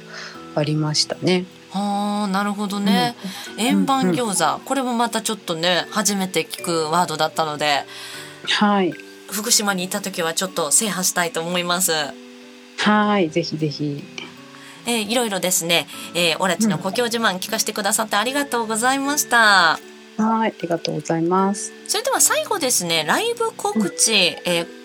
[0.56, 1.46] ありましたね。
[1.72, 3.16] はあなるほどね。
[3.58, 4.60] 円盤餃子。
[4.66, 7.86] これもまたちょっとね初めて聞くワードだったので。
[8.48, 8.94] はい。
[9.32, 11.92] 福島に行った時はちょっと制覇したいと思います。
[12.78, 13.30] はい。
[13.30, 14.04] ぜひぜひ。
[14.88, 19.78] えーいろいろですね、えー、オラチの故郷自慢聞かせてくださってありがとうございました。
[20.18, 20.50] はい。
[20.50, 21.72] ありがとうございます。
[21.88, 23.04] それでは最後ですね。
[23.06, 24.80] ライブ告知、えー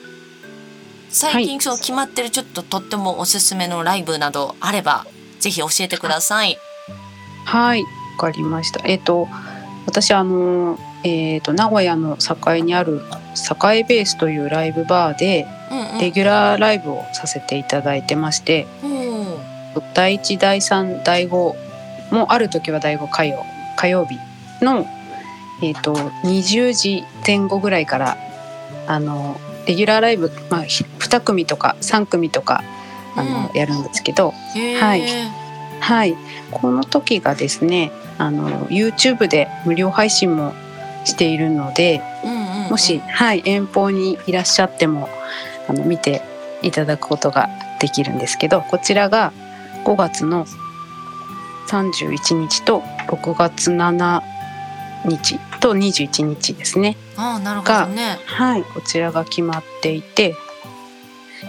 [1.09, 5.07] 最近そう決まってるちょっととってもおすすめのライブなどあれば
[5.39, 6.49] ぜひ教えてください。
[6.49, 6.59] はい
[7.47, 7.75] わ
[8.19, 8.81] かりました。
[8.85, 9.29] えっ、と
[9.87, 12.17] 私あのえっ、と名古屋の
[12.47, 15.99] 栄にある栄ベースというライブバーでうんうん。
[15.99, 19.55] レギュラーライブをさせていただいてまして、おー
[19.95, 21.55] 第1第3第5
[22.13, 23.45] もある時は第5火曜
[23.77, 24.19] 火曜日
[24.63, 24.87] の、
[25.63, 28.17] えー、と20時前後ぐらいから
[28.87, 29.37] あの
[29.67, 32.63] レギュラーライブ、まあ、ひ2組とか3組とか
[33.17, 35.44] あの、やるんですけど、はい
[35.85, 36.17] はい、
[36.51, 40.55] この時がですねあの YouTube で無料配信も
[41.05, 45.09] しているのでうんうんうんもし、はい、遠方にいらっしゃっても
[45.69, 46.23] あの見て
[46.63, 49.35] いただくことができるんですけどこちらが
[49.85, 50.47] 5月の
[51.69, 54.23] 31日と6月7
[55.05, 56.97] 日と21日ですね。
[57.17, 58.19] あーなるほどね。
[58.25, 60.35] はい、こちらが決まっていて、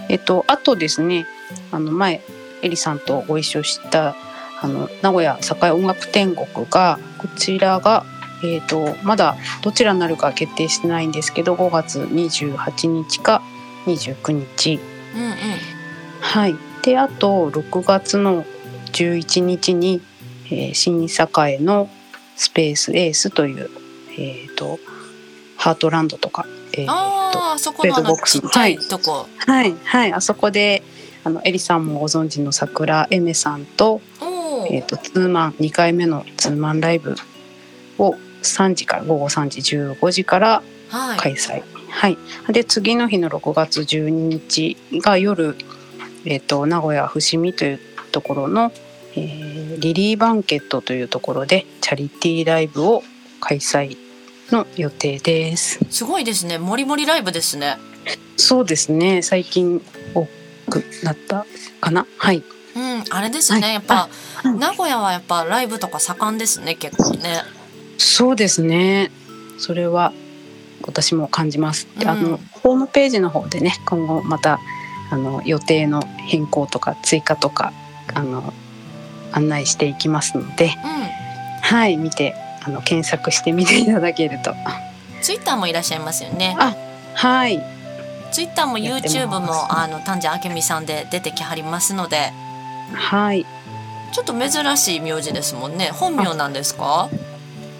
[0.08, 1.26] えっと、あとですね、
[1.72, 2.22] あの前、
[2.62, 4.14] エリさんとご一緒した、
[4.60, 8.04] あの、名古屋栄音楽天国が、こちらが、
[8.44, 13.42] えっと、まだどちらになるか決定してないんですけど、5月28日か
[13.86, 14.80] 29日。
[15.14, 15.32] うんうん。
[16.20, 16.56] はい。
[16.82, 18.44] で、あと、6月の
[18.92, 20.00] 11日に、
[20.46, 21.88] えー新栄の
[22.36, 23.70] スペースエースという、
[24.18, 24.78] えっ、と、
[25.56, 29.26] ハートランドとか、えーとあそこのあのベッドボックスちっちゃいとこ。
[29.38, 30.82] はいはいあそこで
[31.24, 34.00] あのエリさんもご存知の桜エメさんと,、
[34.70, 37.14] えー、とツーマン2回目のツーマンライブ
[37.98, 41.18] を3時から午後3時15時からはい。
[41.18, 42.16] 開催、はい
[42.52, 45.56] で次の日の6月12日が夜、
[46.24, 47.80] えー、と名古屋伏見という
[48.12, 48.72] ところの、
[49.16, 53.02] えーリリーバンケットというところでチャリティーライブを
[53.40, 53.98] 開催
[54.50, 55.80] の予定です。
[55.90, 56.56] すごいですね。
[56.56, 57.76] もりもりライブですね。
[58.36, 59.82] そうですね最近
[60.14, 60.26] 多
[60.70, 61.46] くなった
[61.80, 62.42] かなはい
[62.76, 63.60] うん、あれですね。
[63.60, 64.08] はいやっぱ
[64.44, 66.74] あうん名古屋はやっぱライブとか盛んですね。
[66.74, 67.42] 結構ね。
[67.98, 69.10] そうですね
[69.58, 70.12] それは
[70.86, 74.58] 私も感じます、うんのホームページの方でね今後また
[75.10, 77.72] あの予定の変更とか追加とか
[78.14, 78.52] あの
[79.32, 80.68] 案内していきますのでう
[81.62, 84.54] はい見てあの検索してみていただけるとん。
[85.22, 86.56] ツイッターもいらっしゃいますよね。
[86.58, 86.74] あ
[87.14, 87.62] はい
[88.32, 92.32] ツイッターも YouTube もあの丹治明美さんで出てきはりますので、
[92.92, 93.46] はい
[94.12, 95.90] ちょっと珍しい名字ですもんね。
[95.92, 97.08] 本名なんですか？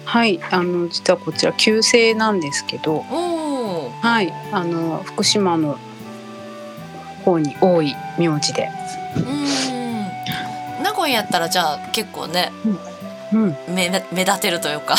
[0.05, 3.03] はいあの実はこちら旧姓なんですけど。
[4.01, 5.77] はいあの福島の
[7.25, 8.69] 方に多い名字で、
[9.17, 9.19] う
[10.79, 10.83] ん。
[10.83, 12.51] 名古屋やったらじゃあ結構ね
[13.33, 14.95] うん、目目立てるというか。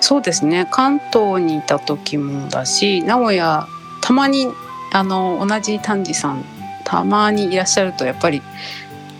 [0.00, 3.66] そうですね関東にいた時もだし名古屋
[4.00, 4.48] たまに
[4.92, 6.44] あの同じ丹治さん
[6.84, 8.42] たまにいらっしゃるとやっぱり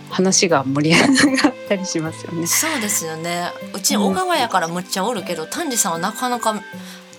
[0.09, 2.47] 話が盛り上がったりしますよね。
[2.47, 3.51] そうですよね。
[3.73, 6.61] うち小川やからむっちゃおるけど丹治さんはなかなか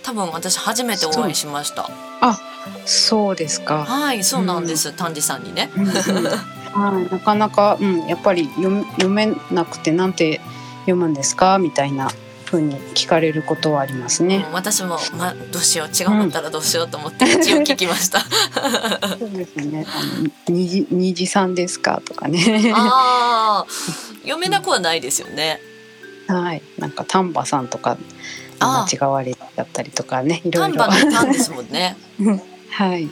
[0.02, 1.88] 多分私初めてお会いしました。
[2.84, 3.36] そう。
[3.36, 3.84] ですか。
[3.84, 5.70] はいそうなんです丹治さんにね。
[5.76, 5.92] うんうん。
[5.92, 10.40] はい、なかなか、うん、やっぱり読め読めなくてなんて
[10.80, 11.58] 読むんですか？
[11.58, 12.08] みたいな
[12.50, 14.44] 風に聞かれることはありますね。
[14.48, 18.20] うん私も、ま、どうしよう違うったらどうしようと思って一応聞きました
[19.18, 19.86] そうですね。
[19.88, 22.72] あの虹虹さんですかとかね。
[22.74, 25.60] あー読めなくはないですよね
[26.26, 27.96] はい、なんか丹波さんとか
[28.60, 30.86] あ間違われちゃったりとかね、いろ丹いろ。
[30.86, 31.96] 波の丹ですもんね
[32.70, 33.08] はい、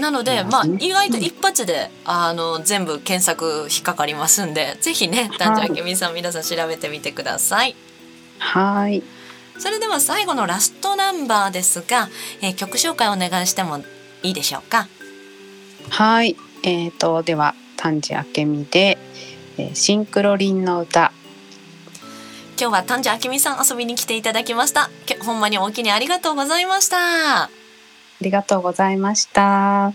[0.00, 7.74] なので、まあ、意外と一発であの全部検索引っかかりますんでぜひね丹治明美さん皆さん調べてみてください。
[8.38, 9.02] はい、
[9.58, 12.08] それでは最後のラストナンバーですが、
[12.40, 13.78] えー曲紹介お願いしても
[14.22, 14.88] いいでしょうか？
[15.90, 18.98] はい、えっ、とでは丹治明美で、
[19.58, 21.12] えーシンクロリンの歌。
[22.60, 24.90] 今日は丹治明美さん遊びに来ていただきました。
[25.06, 27.44] けほんまにおおきにありがとうございました。
[27.44, 27.50] あ
[28.20, 29.92] りがとうございました。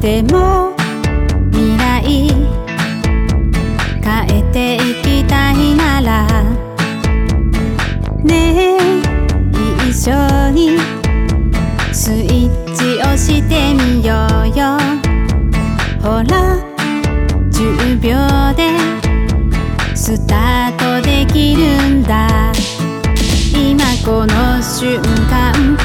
[0.00, 0.74] でも
[1.52, 2.30] 未来
[4.02, 6.26] 変えていきたいなら
[8.24, 10.78] ねえ一緒に
[11.92, 14.78] スイッチ押してみようよ。
[16.02, 16.56] ほら
[17.50, 18.16] 10秒
[18.56, 18.78] で
[19.94, 22.52] スタートできるんだ。
[23.52, 24.98] 今この瞬
[25.28, 25.76] 間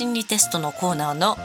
[0.00, 1.36] 心理テストのコーナーの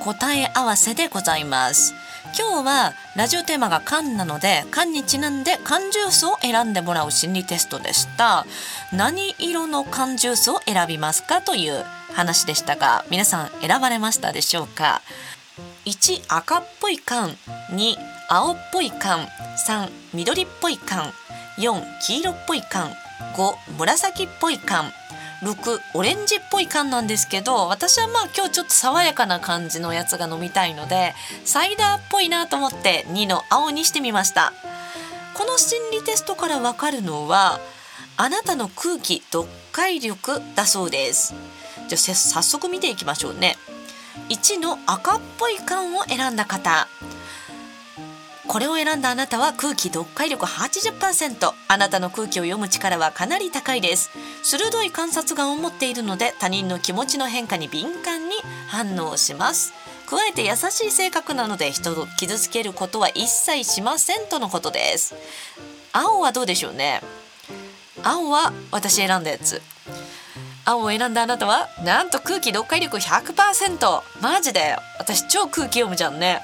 [0.00, 1.94] 答え合わせでございます。
[2.36, 8.44] 今日はラジオテーマが缶なので缶にちなんで缶ジュースを選んでもらう心理テストでした。
[8.92, 15.00] 何色の缶ジュースを選びますかという話でしたが皆さん選ばれましたでしょうか
[15.84, 17.28] ？1赤っぽい缶
[17.70, 17.94] 2
[18.28, 19.28] 青っぽい缶
[19.68, 21.12] 3緑っぽい缶
[21.56, 22.90] 4黄色っぽい缶
[23.36, 24.90] 5紫っぽい缶。
[25.42, 31.14] 6オレンジっぽい缶なんですけど私はまあ今日ちょっと爽やかな感じのやつが飲みたいので
[31.44, 34.52] サイダーっぽいなと思って2の青にしてみました。
[35.34, 37.58] この心理テストからわかるのは
[38.16, 41.34] あなたの空気読解力だそうです。
[41.88, 43.56] じゃあ早速見ていきましょうね。
[44.28, 46.86] 1の赤っぽい缶を選んだ方。
[48.48, 54.10] これを選んだあなたは空気読解力80%あなたの空気を読む力はかなり高いです。
[54.42, 58.34] 鋭い観察眼を持っているので他人の気持ちの変化に敏感に
[58.68, 59.72] 反応します。
[60.06, 65.14] 加えて優しい性格なので人を傷つけることは一切しませんとのことです。
[65.92, 67.00] 青はどうでしょうね。
[68.02, 69.62] 青は私選んだやつ。
[70.64, 74.76] 青を選んだあなたはなんと空気読解力100%マジで。
[74.98, 76.40] 私超空気読むじゃんね。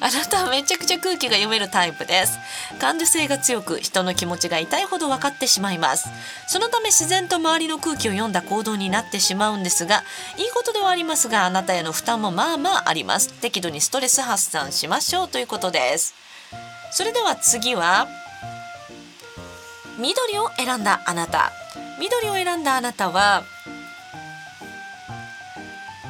[0.00, 2.38] あなたはめちゃくちゃ空気が読めるタイプです。
[2.78, 6.08] 感受性が強く人の気持ちが痛いほど分かってしまいます。
[6.46, 10.02] そのため自然と周りの空気を読んだ行動になってしまうんですが
[10.36, 13.32] いいことではありますがあなたへの負担もまあまああります。
[13.32, 16.14] 適度にストレス発散しましょうということです。
[16.90, 18.06] それでは次は
[19.98, 21.52] 緑を選んだあなた。
[21.98, 23.42] 緑を選んだあなたは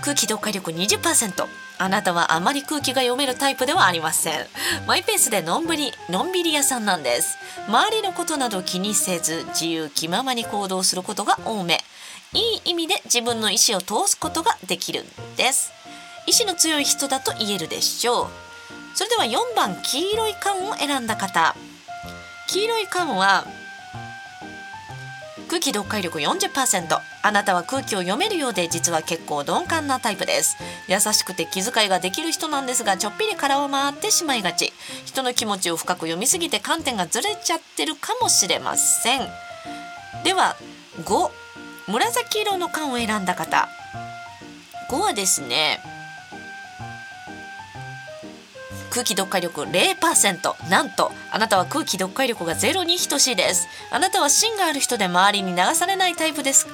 [0.02, 1.46] 空気読解力20%
[1.78, 4.46] あなたはあまり空気が読めるタイプではありません。
[4.86, 7.36] マイペースでのんびりのんびり屋さんなんです。
[7.68, 11.80] 周りのことなど気にせず自由気ままに行動することが多め。
[12.32, 15.06] いい意味で自分の意思を通すことができるん
[15.36, 15.72] です。
[16.26, 18.26] 意志の強い人だと言えるでしょう。
[18.94, 21.54] それでは4番黄色い缶を選んだ方。
[22.48, 23.44] 黄色い缶は
[25.48, 30.56] 空気読解力40%あなたは空気を読めるようで実は結構鈍感なタイプです。
[30.88, 34.72] 優しくて気遣いができる人なんですがちょっぴり殻を回ってしまいがち。
[35.04, 39.28] 人の気持ちを深く読みすぎて観点がずれちゃってるかもしれません。
[40.24, 40.56] では
[41.02, 41.30] 5
[41.88, 43.68] 紫色の缶を選んだ方。
[44.90, 45.80] 5はですね
[48.96, 53.68] 空気読解力0%なんとあなたは空気読解力がゼロに等しいです。
[53.90, 56.66] あなたは芯がある人で周りに流されないタイプです。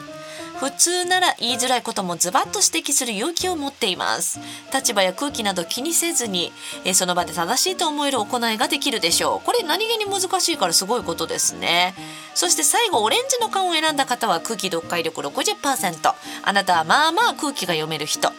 [0.61, 4.39] 普通なら言いづらいこともズバッと指摘する勇気を持っています。
[4.73, 6.53] 立場や空気など気にせずに
[6.85, 9.45] えその場で正しいと思える行いができるでしょう。
[9.45, 11.93] これ何気に難しいからすごいことですね。
[12.37, 16.15] そして最後オレンジの缶を選んだ方は空気読解力60%
[16.45, 18.31] あなたはまあまあ空気が読める人。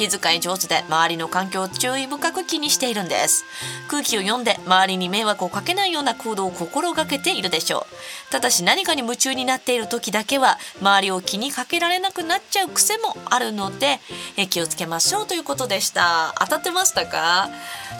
[0.00, 3.44] 気遣い上手で周りの環境を注意深く気にしているんです。
[3.90, 8.32] 空気を読んで周りに迷惑をかけないような行動を心がけているでしょう。
[8.32, 13.98] ただし何かに夢中になっている時だけは周りを気にかけられなくなっちゃう癖もあるので
[14.38, 16.34] え気をつけましょうということでした。
[16.40, 17.50] 当たってましたか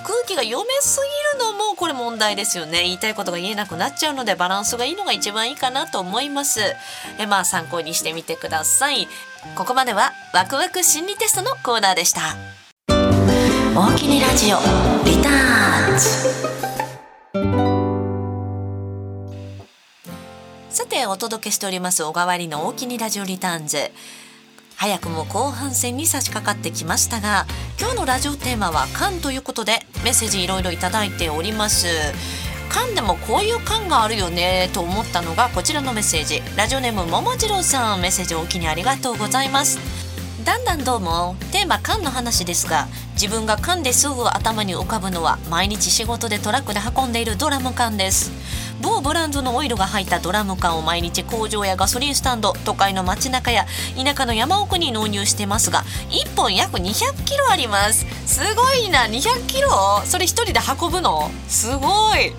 [0.04, 1.00] 空気が読めす
[1.36, 2.84] ぎるのもこれ問題ですよね。
[2.84, 6.60] 言いたいことが言えなくなっちゃうのでバランスがいいのが一番いいかなと思います。
[7.18, 9.06] えまあ参考にしてみてください。
[9.56, 12.20] ここまではワクワク心理テストのコーナーでした。
[13.74, 14.58] 大きにラジオ
[15.06, 16.06] リターンズ。
[20.68, 23.78] さてお届けしておりますおかわりの大きにラジオリターンズ。
[24.76, 27.46] 早くも後半戦に差し掛かってきましたが
[27.78, 31.86] 今日のラジオテーマは「缶」ということでメッセージいろいろいただいております。
[32.70, 36.40] 缶でもこういう缶があるよねと思ったのがこちらのメッセージ。
[36.56, 39.78] ラジオネームももじろうさんメッセージおおきにありがとうございます。
[40.44, 48.30] だんだんどうもテーマ缶の話ですが自分が缶ですぐ頭に浮かぶのは毎日仕事でトラックで運んでいるドラム缶です。
[48.80, 53.66] 某ブランドのオイルが入ったドラム缶を毎日工場やガソリンスタンド都会の街中や
[54.02, 58.06] 田舎の山奥に納入してますが1本約200キロあります。
[58.26, 59.68] すごいな200キロ？
[60.06, 61.30] それ1人で運ぶの？
[61.48, 62.32] すごい。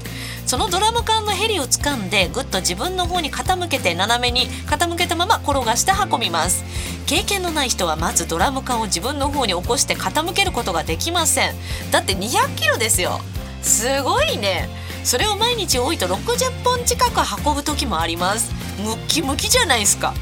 [0.45, 6.63] そのドラム缶のヘリを掴んでぐっと自分の方に傾けて斜めに傾けたまま転がして運びます。
[7.05, 11.53] 経験のない人はまずドラム缶を自分の方に起こして傾けることができません。
[11.91, 13.19] だって200キロですよ。
[13.61, 14.69] すごいね。
[15.03, 18.51] それを毎日多いと60本近く運ぶ時もあります。
[18.79, 20.13] ムッキムキじゃないですか。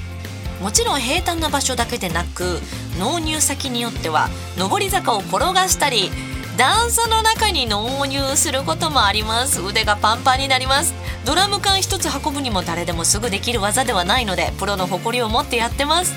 [0.61, 2.59] もちろん平坦な場所だけでなく
[2.99, 6.11] 納入先によっては上り坂を転がしたり
[6.59, 9.61] 段差の中に納入することもあります。
[9.61, 10.93] 腕がパンパンになります。
[11.23, 16.13] ドラム缶一つ運ぶにも誰でもすぐできる技ではないのでプロの誇りを持ってやってます。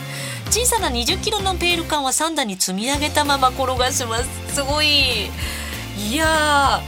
[0.50, 4.28] 小さな20キロのペール缶は3段に積み上げたまま転がします。
[4.52, 5.30] すごい。
[5.96, 6.82] いや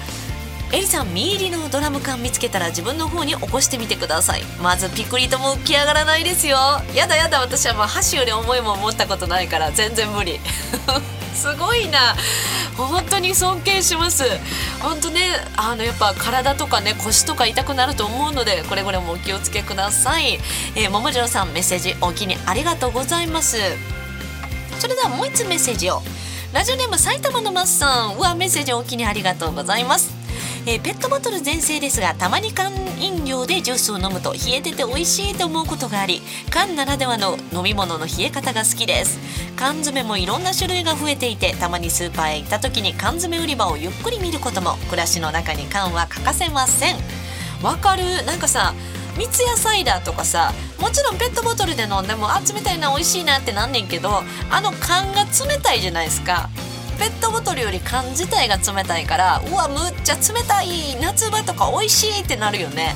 [0.73, 0.77] ー。
[0.77, 4.43] エリさん身入りのドラム缶見つけたら自分の方に起こしてみてください。
[4.61, 6.59] まずピクリとも浮き上がらないですよ。
[6.93, 9.71] やだやだ私はまあ箸より重いもん持ったことないから。
[9.71, 10.41] 全然無理。
[11.35, 12.15] すごいな。
[12.77, 14.25] 本当に尊敬します。
[14.81, 15.21] 本当ね
[15.57, 20.39] あのやっぱ体とかね腰とか痛くなると思うのでこれこれもお気をつけください、
[20.77, 23.59] えー、桃次郎さんメッセージお気にありがとうございます。
[24.79, 26.03] それではもう一つメッセージを。
[26.53, 28.19] ラジオネーム埼玉のマスさん。
[28.19, 30.24] はメッセージお気にありがとうございます。
[30.67, 39.19] えー、ペットボトル全盛ですがたまに缶飲料でジュースを飲むと冷えてて美味しいと思うことがあり缶ならではの飲み物の冷え方が好きです。
[39.57, 46.97] 缶詰もいろんな種類が増えていてたまにスーパーへ行った時に缶詰売り場をゆっくり見ることも暮らしの中に缶は欠かせません。
[47.63, 48.25] わかる？
[48.25, 48.75] なんかさ
[49.17, 56.49] 三ツ矢サイダーとかさもちろんペットボトルで飲んでもあ冷たいな美味しいなってなんねんけどあの缶が冷たいじゃないですか。
[56.99, 62.95] ペットボトルより缶自体が冷たいからうわむっちゃ冷たい夏場とか美味しいってなるよね。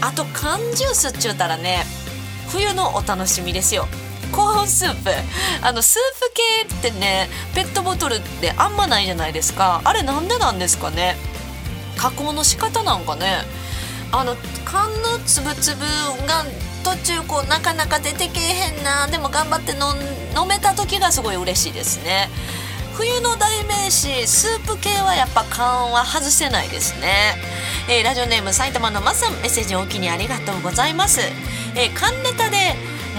[0.00, 1.84] あと缶ジュースっちゅうたらね
[2.48, 3.86] 冬のお楽しみですよ。
[4.32, 5.10] コーンスープ。
[5.62, 6.32] あのスープ
[6.80, 9.80] 系ってねペットボトルってあんまないじゃないですか。
[9.84, 11.16] あれなんでなんですかね。
[11.96, 13.38] 加工の仕方なんかね。
[14.12, 15.82] あの缶のつぶつぶ
[16.26, 16.44] が
[16.84, 18.42] 途中こうなかなか出てけえ
[18.76, 19.06] へんな。
[19.06, 22.28] でも頑張って飲めた時がすごい嬉しいですね。
[22.96, 27.34] 冬の代名詞スープ系はやっぱ缶は外せないですね、
[27.90, 31.20] えー、ラジオネーム埼玉のまさんメッセージおきにありがとうございます、
[31.76, 32.56] えー、缶ネタで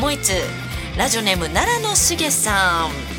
[0.01, 0.32] もう一つ
[0.97, 3.16] ラジオネーム奈良のしげさん。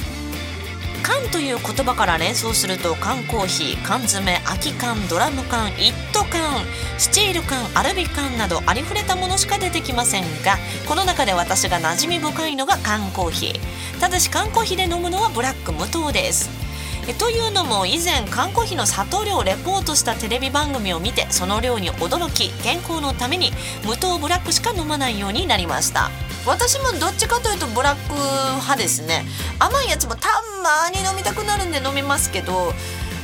[1.09, 6.67] 缶という言葉から連想すると缶コーヒー缶詰空き缶ドラム缶一斗缶
[6.99, 14.01] スチール缶アルビ缶などありふれたものしか出てきませんがこの中で私が馴染み深いのが缶コーヒー。
[14.01, 16.68] ただし缶コーヒーで飲むのはブラック無糖です。
[17.15, 23.51] というのも以前缶コーヒーの砂糖量をレポートしたテレビ番組を見てその量に驚き健康のために
[23.85, 26.11] 無糖ブラックしか飲まないようになりました。
[26.47, 29.25] 私もどっちかというとブラック派ですね。
[29.59, 30.29] 甘いやつもた
[30.63, 32.73] まに飲みたくなるんで飲みますけど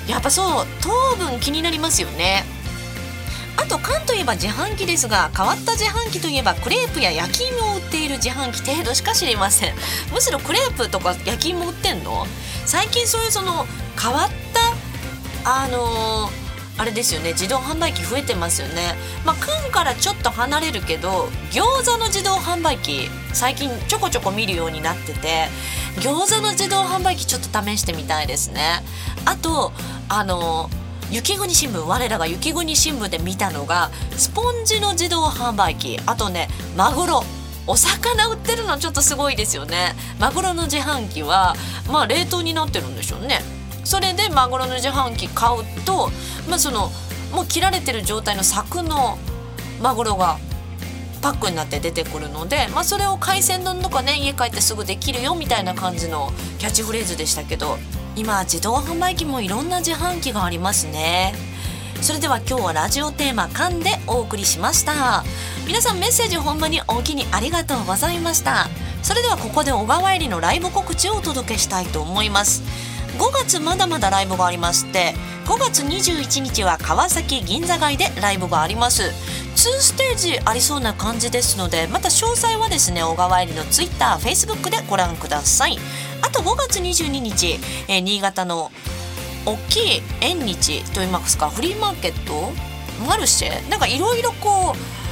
[0.09, 2.45] やっぱそう糖分気になりますよね。
[3.57, 9.75] あと缶といえば自販機ですが変わった自販機といえばクレープや焼き芋を売っている自販機程度しか知りません。
[10.13, 12.27] むしろクレープとか焼き芋売ってんの？
[12.67, 13.67] 最近そういうその
[14.01, 14.29] 変わっ
[15.45, 16.45] たあのー
[16.77, 18.97] あれですよね自動販売機増えてますよね。
[19.25, 25.47] まあ缶からちょっと離れるけど餃子の自動販売機最近ちょこちょこ見るようになってて
[26.01, 28.83] 餃子の自動販売機ちょっと試してみたいですね。
[29.25, 29.73] あと
[30.09, 30.69] あの
[31.13, 36.01] 雪国新聞我らが雪国新聞で見たのがスポンジの自動販売機。
[36.07, 37.25] あとねマグロ。
[37.67, 39.95] お魚売ってるのちょっとすごいですよね。
[40.19, 41.55] マグロの自販機は
[41.91, 43.41] まあ冷凍になってるんでしょうね。
[43.85, 46.11] それでマグロの自販機買うと、
[46.49, 46.91] まあ、その
[47.33, 49.19] もう切られてる状態の柵の
[49.81, 50.39] マグロが
[51.21, 57.79] パックになって出てくるので、まあ、それを海鮮丼とかね家帰ってすぐできるよみたいな感じのキャッチフレーズでしたけど
[58.15, 61.35] 今自動販売機もいろんな自販機がありますね。
[62.01, 65.25] それでは今日はラジオテーマ「缶」でお送りしました。
[65.67, 68.69] 皆さんメッセージほんまにおおきにありがとうございました。
[69.03, 72.63] それではここで小川入りのライブ告知をお届けしたいと思います。
[73.19, 75.15] 5月まだまだライブがありまして
[75.47, 79.03] 5月21日は川崎銀座街でライブがあります。
[79.03, 85.79] 2ステージありそうな感じですのでまた詳細はですね小川入りの TwitterFacebook でご覧ください。
[86.23, 87.59] あと5月22日、
[87.89, 88.71] えー、新潟の
[89.47, 92.53] 大きい縁日といいますかフリーマーケット
[93.07, 93.71] マルシェ？
[93.71, 95.04] なんかいろいろこう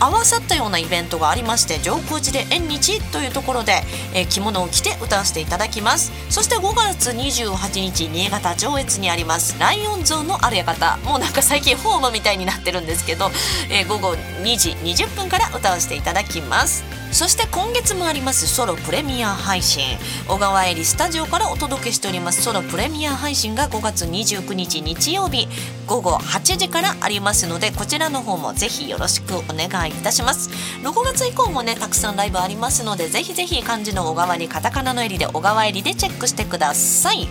[0.00, 3.82] 合わさったようなイベントがありまして上空寺で縁日というところで、
[4.14, 6.12] えー、着物を着て歌わせていただきます。
[6.30, 10.96] そして5月28日新潟上越にありますライオン像のある館。
[11.04, 13.30] もうなんか最近ホームみたいになってるんですけど、
[13.70, 16.84] えー、午後2時20分から歌わせていただきます。
[17.10, 19.82] そして今月もありますソロプレミア配信。
[20.28, 25.48] 小川えりスタジオからお届けしておりますソロプレミア配信が5月29日日曜日
[25.86, 30.50] 午後8時からありますのでこちらの方もぜひよろしくお願いいたします。
[30.82, 37.26] 6月以降もねたくさんライブありますのでぜひぜひ漢字の小川にカタカナのえりで小川えりでチェックしてください。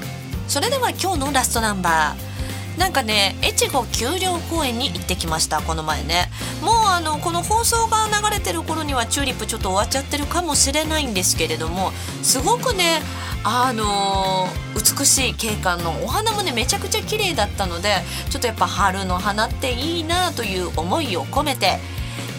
[0.47, 2.36] それでは今日のラストナンバー。
[2.77, 6.29] なんかね越後丘陵公園に行ってきましたこの前ね。
[6.61, 11.91] もうあのこの放送が流れてる頃にはチューリップちょっと終わっちゃってるかもしれないんですけれども
[12.23, 13.01] すごくね
[13.43, 17.95] あのー、美しい景観のお花もねめちゃくちゃ綺麗だったので
[18.29, 21.77] ちょっとやっぱ春の花っていいなという思いを込めて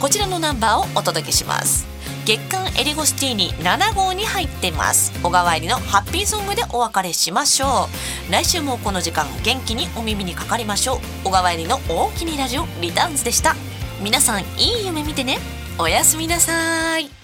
[0.01, 1.88] こちらのナンバーをお届けします。
[2.25, 5.13] 月刊エリゴシティに7号に入ってます。
[5.23, 7.89] 小川入りのハッピーソングでお別れしましょ
[8.29, 8.33] う。
[8.33, 10.99] 来週もこの時間元気にお耳にかかりましょう。
[11.25, 13.57] 小川入りの大きにラジオリターンズでした。
[14.03, 14.45] 皆さんい
[14.83, 15.39] い夢見てね。
[15.79, 17.18] おやすみなさい。